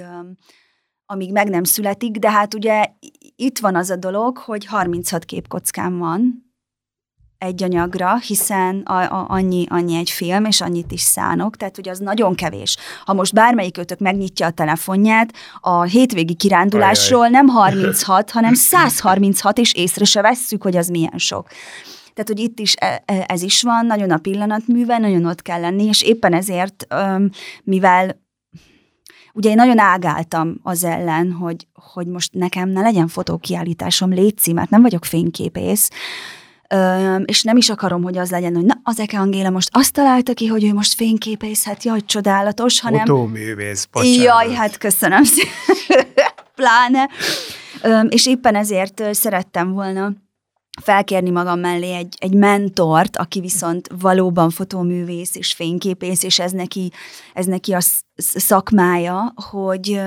[1.06, 2.86] amíg meg nem születik, de hát ugye
[3.36, 6.51] itt van az a dolog, hogy 36 képkockám van,
[7.42, 11.88] egy anyagra, hiszen a, a, annyi, annyi egy film, és annyit is szánok, tehát hogy
[11.88, 12.76] az nagyon kevés.
[13.04, 17.30] Ha most bármelyik ötök megnyitja a telefonját, a hétvégi kirándulásról Ajaj.
[17.30, 21.48] nem 36, hanem 136, és észre se vesszük, hogy az milyen sok.
[22.14, 25.60] Tehát, hogy itt is e, e, ez is van, nagyon a pillanatművel, nagyon ott kell
[25.60, 26.86] lenni, és éppen ezért,
[27.64, 28.20] mivel
[29.32, 34.70] ugye én nagyon ágáltam az ellen, hogy, hogy most nekem ne legyen fotókiállításom, létszi, mert
[34.70, 35.90] nem vagyok fényképész,
[37.24, 40.34] és nem is akarom, hogy az legyen, hogy na, az Eke Angéla most azt találta
[40.34, 43.06] ki, hogy ő most fényképészhet, jaj, csodálatos, hanem...
[43.06, 44.22] Fotóművész, bocsánat.
[44.22, 46.06] Jaj, hát köszönöm szépen.
[46.54, 47.08] Pláne.
[48.08, 50.12] És éppen ezért szerettem volna
[50.82, 56.92] felkérni magam mellé egy, egy mentort, aki viszont valóban fotóművész és fényképész, és ez neki,
[57.34, 57.80] ez neki a
[58.16, 60.00] szakmája, hogy,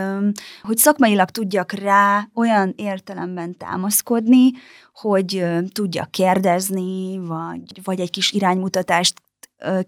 [0.61, 4.51] hogy szakmailag tudjak rá olyan értelemben támaszkodni,
[4.93, 9.21] hogy tudjak kérdezni, vagy, vagy egy kis iránymutatást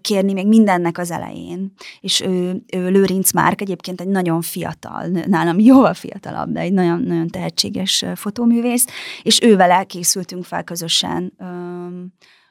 [0.00, 1.72] kérni még mindennek az elején.
[2.00, 7.00] És ő, ő Lőrinc Márk egyébként egy nagyon fiatal, nálam jóval fiatalabb, de egy nagyon,
[7.00, 8.86] nagyon tehetséges fotóművész,
[9.22, 11.32] és ővel elkészültünk fel közösen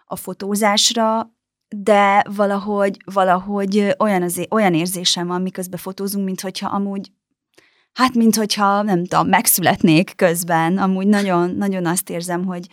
[0.06, 1.36] a fotózásra,
[1.76, 7.12] de valahogy, valahogy olyan, az, olyan érzésem van, miközben fotózunk, mint hogyha amúgy
[7.94, 10.78] Hát, mint hogyha, nem tudom, megszületnék közben.
[10.78, 12.68] Amúgy nagyon, nagyon azt érzem, hogy,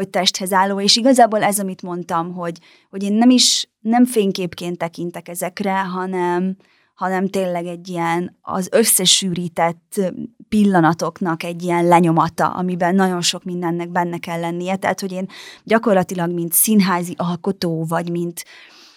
[0.00, 2.58] hogy testhez álló, és igazából ez, amit mondtam, hogy,
[2.90, 6.56] hogy én nem is, nem fényképként tekintek ezekre, hanem,
[6.94, 10.00] hanem tényleg egy ilyen az összesűrített
[10.48, 14.76] pillanatoknak egy ilyen lenyomata, amiben nagyon sok mindennek benne kell lennie.
[14.76, 15.26] Tehát, hogy én
[15.64, 18.44] gyakorlatilag, mint színházi alkotó, vagy mint,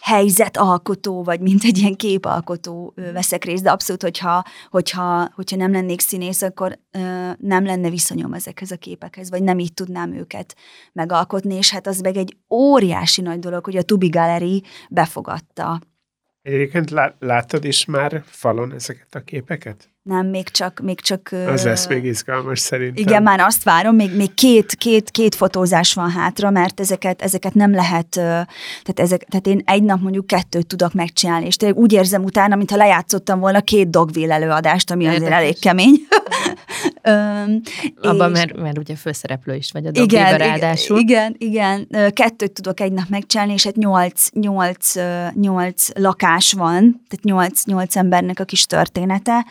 [0.04, 6.00] helyzetalkotó, vagy mint egy ilyen képalkotó veszek részt, de abszolút, hogyha, hogyha, hogyha nem lennék
[6.00, 10.56] színész, akkor ö, nem lenne viszonyom ezekhez a képekhez, vagy nem így tudnám őket
[10.94, 15.80] megalkotni, és hát az meg egy óriási nagy dolog, hogy a Tubi Gallery befogadta.
[16.42, 16.90] Egyébként
[17.20, 19.93] láttad is már falon ezeket a képeket?
[20.04, 20.80] Nem, még csak...
[20.80, 23.04] Még csak az lesz még izgalmas szerintem.
[23.04, 27.54] Igen, már azt várom, még, még két, két, két fotózás van hátra, mert ezeket, ezeket
[27.54, 31.94] nem lehet, tehát, ezek, tehát én egy nap mondjuk kettőt tudok megcsinálni, és tényleg úgy
[31.94, 35.24] érzem utána, mintha lejátszottam volna két dogville előadást, ami Érdekes.
[35.24, 35.96] azért elég kemény.
[37.02, 37.62] Öm,
[38.02, 38.38] Abban, és...
[38.38, 41.00] mert, mert ugye főszereplő is vagy a igen, ráadásul.
[41.00, 44.94] Igen, igen, kettőt tudok egy nap megcsinálni, és hát nyolc, nyolc,
[45.34, 49.46] nyolc lakás van, tehát nyolc, nyolc embernek a kis története,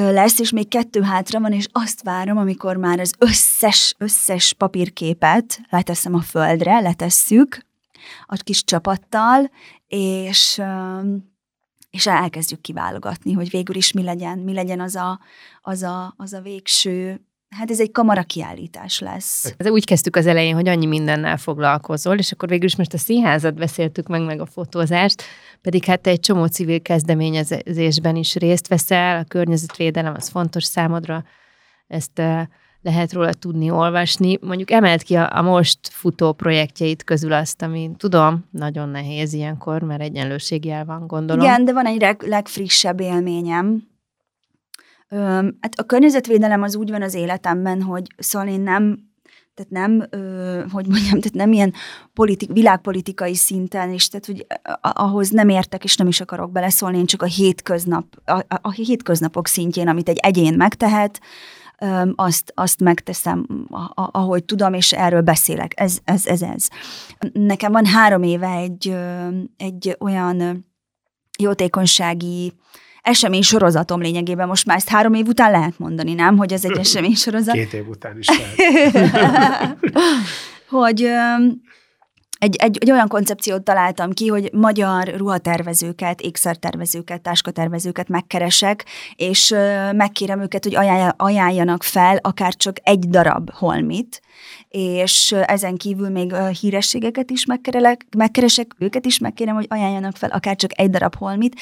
[0.00, 5.60] lesz, és még kettő hátra van, és azt várom, amikor már az összes, összes papírképet
[5.70, 7.66] leteszem a földre, letesszük
[8.26, 9.50] a kis csapattal,
[9.86, 10.62] és,
[11.90, 15.20] és elkezdjük kiválogatni, hogy végül is mi legyen, mi legyen az a,
[15.62, 19.54] az a, az a végső Hát ez egy kamara kiállítás lesz.
[19.56, 22.98] Ez úgy kezdtük az elején, hogy annyi mindennel foglalkozol, és akkor végül is most a
[22.98, 25.22] színházat beszéltük meg, meg a fotózást,
[25.62, 31.24] pedig hát te egy csomó civil kezdeményezésben is részt veszel, a környezetvédelem az fontos számodra,
[31.86, 32.22] ezt
[32.82, 34.38] lehet róla tudni, olvasni.
[34.40, 39.82] Mondjuk emelt ki a, a most futó projektjeit közül azt, ami tudom, nagyon nehéz ilyenkor,
[39.82, 41.44] mert egyenlőségjel van, gondolom.
[41.44, 43.82] Igen, de van egy leg, legfrissebb élményem,
[45.60, 49.06] hát a környezetvédelem az úgy van az életemben, hogy szóval én nem
[49.54, 50.08] tehát nem,
[50.72, 51.72] hogy mondjam, tehát nem ilyen
[52.12, 54.46] politik, világpolitikai szinten, és tehát, hogy
[54.80, 59.46] ahhoz nem értek, és nem is akarok beleszólni, én csak a hétköznap, a, a, hétköznapok
[59.46, 61.20] szintjén, amit egy egyén megtehet,
[62.14, 65.72] azt, azt megteszem, ahogy tudom, és erről beszélek.
[65.80, 66.68] Ez, ez, ez, ez.
[67.32, 68.96] Nekem van három éve egy,
[69.56, 70.66] egy olyan
[71.38, 72.52] jótékonysági
[73.02, 74.48] esemény sorozatom lényegében.
[74.48, 76.36] Most már ezt három év után lehet mondani, nem?
[76.36, 77.54] Hogy ez egy esemény sorozat.
[77.54, 79.76] Két év után is lehet.
[80.68, 81.10] hogy
[82.38, 88.84] egy, egy, egy olyan koncepciót találtam ki, hogy magyar ruhatervezőket, ékszertervezőket, táskatervezőket megkeresek,
[89.16, 89.54] és
[89.92, 90.76] megkérem őket, hogy
[91.16, 94.20] ajánljanak fel akár csak egy darab holmit,
[94.68, 100.56] és ezen kívül még hírességeket is megkeresek, megkeresek, őket is megkérem, hogy ajánljanak fel akár
[100.56, 101.60] csak egy darab holmit,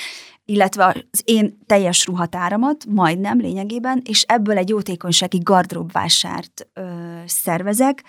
[0.49, 6.82] illetve az én teljes ruhatáramat, majdnem lényegében, és ebből egy jótékonysági gardróbvásárt ö,
[7.26, 8.05] szervezek,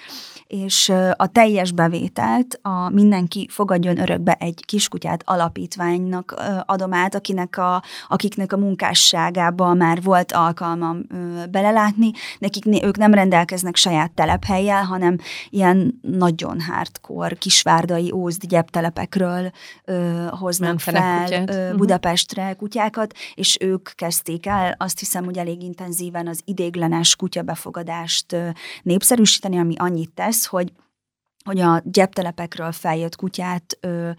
[0.47, 6.35] és a teljes bevételt a Mindenki fogadjon örökbe egy kiskutyát alapítványnak
[6.65, 11.01] adom át, akinek a, akiknek a munkásságába már volt alkalmam
[11.51, 12.11] belelátni.
[12.39, 15.17] Nekik ők nem rendelkeznek saját telephelyjel, hanem
[15.49, 19.51] ilyen nagyon hardcore kisvárdai ózd gyeptelepekről
[19.85, 21.77] ö, hoznak fel ö, mhm.
[21.77, 28.35] Budapest Pestre kutyákat, és ők kezdték el azt hiszem, hogy elég intenzíven az idéglenes kutyabefogadást
[28.83, 30.71] népszerűsíteni, ami annyit tesz, hogy
[31.43, 34.09] hogy a gyeptelepekről feljött kutyát ö,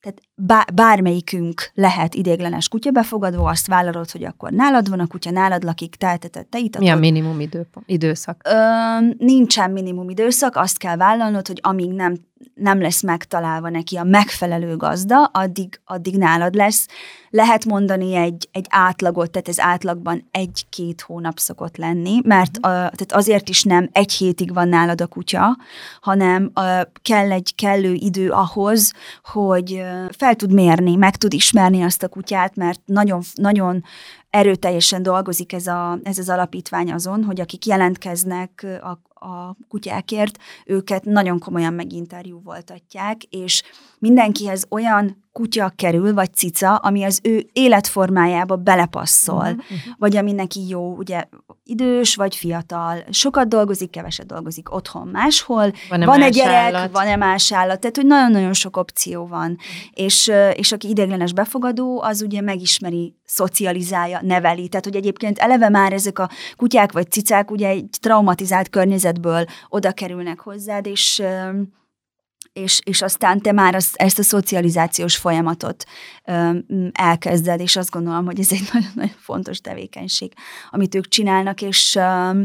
[0.00, 5.64] tehát bár, bármelyikünk lehet idéglenes kutyabefogadó, azt vállalod, hogy akkor nálad van a kutya, nálad
[5.64, 6.86] lakik, te, te, te, itatod.
[6.86, 8.42] Mi a minimum idő, időszak?
[8.44, 8.56] Ö,
[9.18, 12.16] nincsen minimum időszak, azt kell vállalnod, hogy amíg nem
[12.54, 16.86] nem lesz megtalálva neki a megfelelő gazda, addig, addig nálad lesz.
[17.30, 23.12] Lehet mondani egy, egy átlagot, tehát ez átlagban egy-két hónap szokott lenni, mert a, tehát
[23.12, 25.56] azért is nem egy hétig van nálad a kutya,
[26.00, 26.62] hanem a,
[27.02, 29.82] kell egy kellő idő ahhoz, hogy
[30.16, 33.84] fel tud mérni, meg tud ismerni azt a kutyát, mert nagyon, nagyon
[34.30, 41.04] erőteljesen dolgozik ez, a, ez az alapítvány azon, hogy akik jelentkeznek a, a kutyákért, őket
[41.04, 43.62] nagyon komolyan meginterjú voltatják, és
[43.98, 50.68] mindenkihez olyan kutya kerül, vagy cica, ami az ő életformájába belepasszol, uh-huh, vagy ami neki
[50.68, 51.24] jó, ugye
[51.64, 56.92] idős, vagy fiatal, sokat dolgozik, keveset dolgozik otthon, máshol, van-e van egy gyerek, állat?
[56.92, 60.06] van-e más állat, tehát hogy nagyon-nagyon sok opció van, uh-huh.
[60.06, 65.92] és, és aki ideglenes befogadó, az ugye megismeri, szocializálja, neveli, tehát hogy egyébként eleve már
[65.92, 71.22] ezek a kutyák vagy cicák ugye egy traumatizált környezetből oda kerülnek hozzád, és
[72.52, 75.84] és, és aztán te már azt, ezt a szocializációs folyamatot
[76.24, 76.58] ö,
[76.92, 80.32] elkezded, és azt gondolom, hogy ez egy nagyon-nagyon fontos tevékenység,
[80.70, 82.42] amit ők csinálnak, és ö,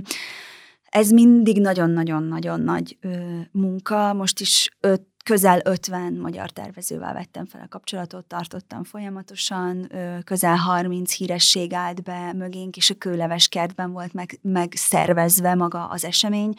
[0.89, 4.13] ez mindig nagyon-nagyon-nagyon nagy ö, munka.
[4.13, 10.55] Most is öt, közel 50 magyar tervezővel vettem fel a kapcsolatot, tartottam folyamatosan, ö, közel
[10.55, 16.05] 30 híresség állt be mögénk, és a kőleves kertben volt meg, meg szervezve maga az
[16.05, 16.53] esemény,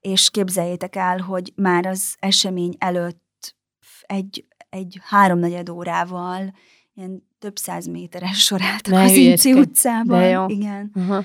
[0.00, 3.54] és képzeljétek el, hogy már az esemény előtt
[4.02, 6.54] egy, egy háromnegyed órával
[6.94, 10.18] ilyen több száz méteres soráltak az Inci utcában.
[10.18, 10.46] De jó.
[10.48, 10.90] Igen.
[10.94, 11.24] Uh-huh.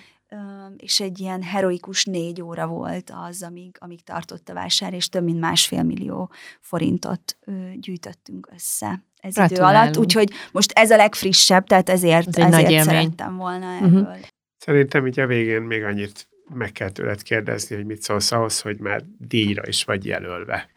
[0.78, 5.24] És egy ilyen heroikus négy óra volt az, amíg, amíg tartott a vásár, és több
[5.24, 7.38] mint másfél millió forintot
[7.80, 9.98] gyűjtöttünk össze ez idő alatt.
[9.98, 13.88] Úgyhogy most ez a legfrissebb, tehát ezért, ez ezért szerettem volna uh-huh.
[13.88, 14.02] ebből.
[14.02, 14.26] Uh-huh.
[14.58, 18.80] Szerintem így a végén még annyit meg kell tőled kérdezni, hogy mit szólsz ahhoz, hogy
[18.80, 20.70] már díjra is vagy jelölve.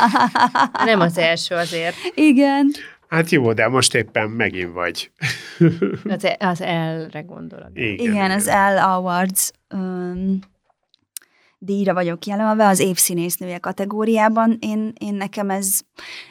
[0.84, 1.94] Nem az első azért.
[2.14, 2.70] Igen.
[3.08, 5.10] Hát jó, de most éppen megint vagy.
[6.16, 7.70] az, e- az L-re gondolok.
[7.72, 10.38] Igen, igen, az L Awards um,
[11.58, 14.56] díjra vagyok jelölve az évszínésznője kategóriában.
[14.60, 15.80] Én, én nekem ez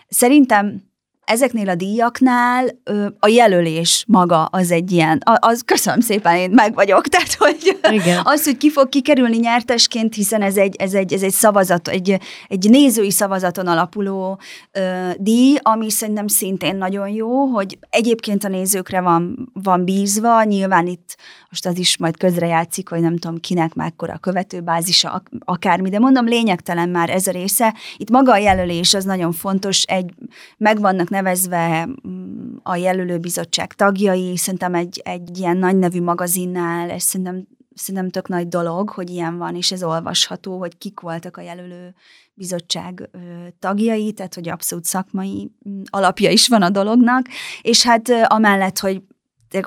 [0.08, 0.84] szerintem
[1.26, 6.74] ezeknél a díjaknál ö, a jelölés maga az egy ilyen, az köszönöm szépen, én meg
[6.74, 8.22] vagyok, tehát hogy Igen.
[8.24, 12.20] az, hogy ki fog kikerülni nyertesként, hiszen ez egy, ez egy, ez egy szavazat, egy,
[12.48, 14.40] egy nézői szavazaton alapuló
[14.72, 20.88] ö, díj, ami szerintem szintén nagyon jó, hogy egyébként a nézőkre van, van bízva, nyilván
[20.88, 21.18] itt
[21.56, 26.26] most az is majd közrejátszik, hogy nem tudom kinek mekkora a követőbázisa, akármi, de mondom,
[26.26, 27.76] lényegtelen már ez a része.
[27.98, 30.14] Itt maga a jelölés az nagyon fontos, egy,
[30.58, 37.48] megvannak nevezve mm, a jelölőbizottság tagjai, szerintem egy, egy ilyen nagy nevű magazinnál, ez szerintem,
[37.74, 41.94] szerintem tök nagy dolog, hogy ilyen van, és ez olvasható, hogy kik voltak a jelölő
[42.34, 43.10] bizottság
[43.60, 47.26] tagjai, tehát hogy abszolút szakmai mm, alapja is van a dolognak,
[47.62, 49.02] és hát amellett, hogy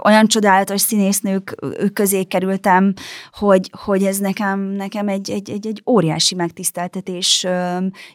[0.04, 1.54] olyan csodálatos színésznők
[1.92, 2.94] közé kerültem,
[3.32, 7.46] hogy, hogy ez nekem, nekem egy, egy, egy, egy óriási megtiszteltetés.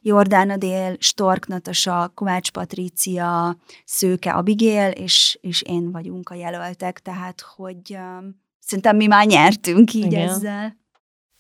[0.02, 7.42] Jordán Adél, Stork Natasa, Kovács Patrícia, Szőke Abigail, és, és én vagyunk a jelöltek, tehát
[7.56, 7.98] hogy
[8.60, 10.30] szerintem mi már nyertünk így Igen.
[10.30, 10.82] ezzel.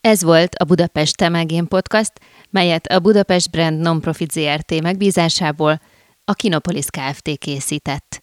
[0.01, 2.11] Ez volt a Budapest Temegén Podcast,
[2.49, 5.81] melyet a Budapest Brand Nonprofit ZRT megbízásából
[6.25, 7.37] a Kinopolis Kft.
[7.37, 8.21] készített.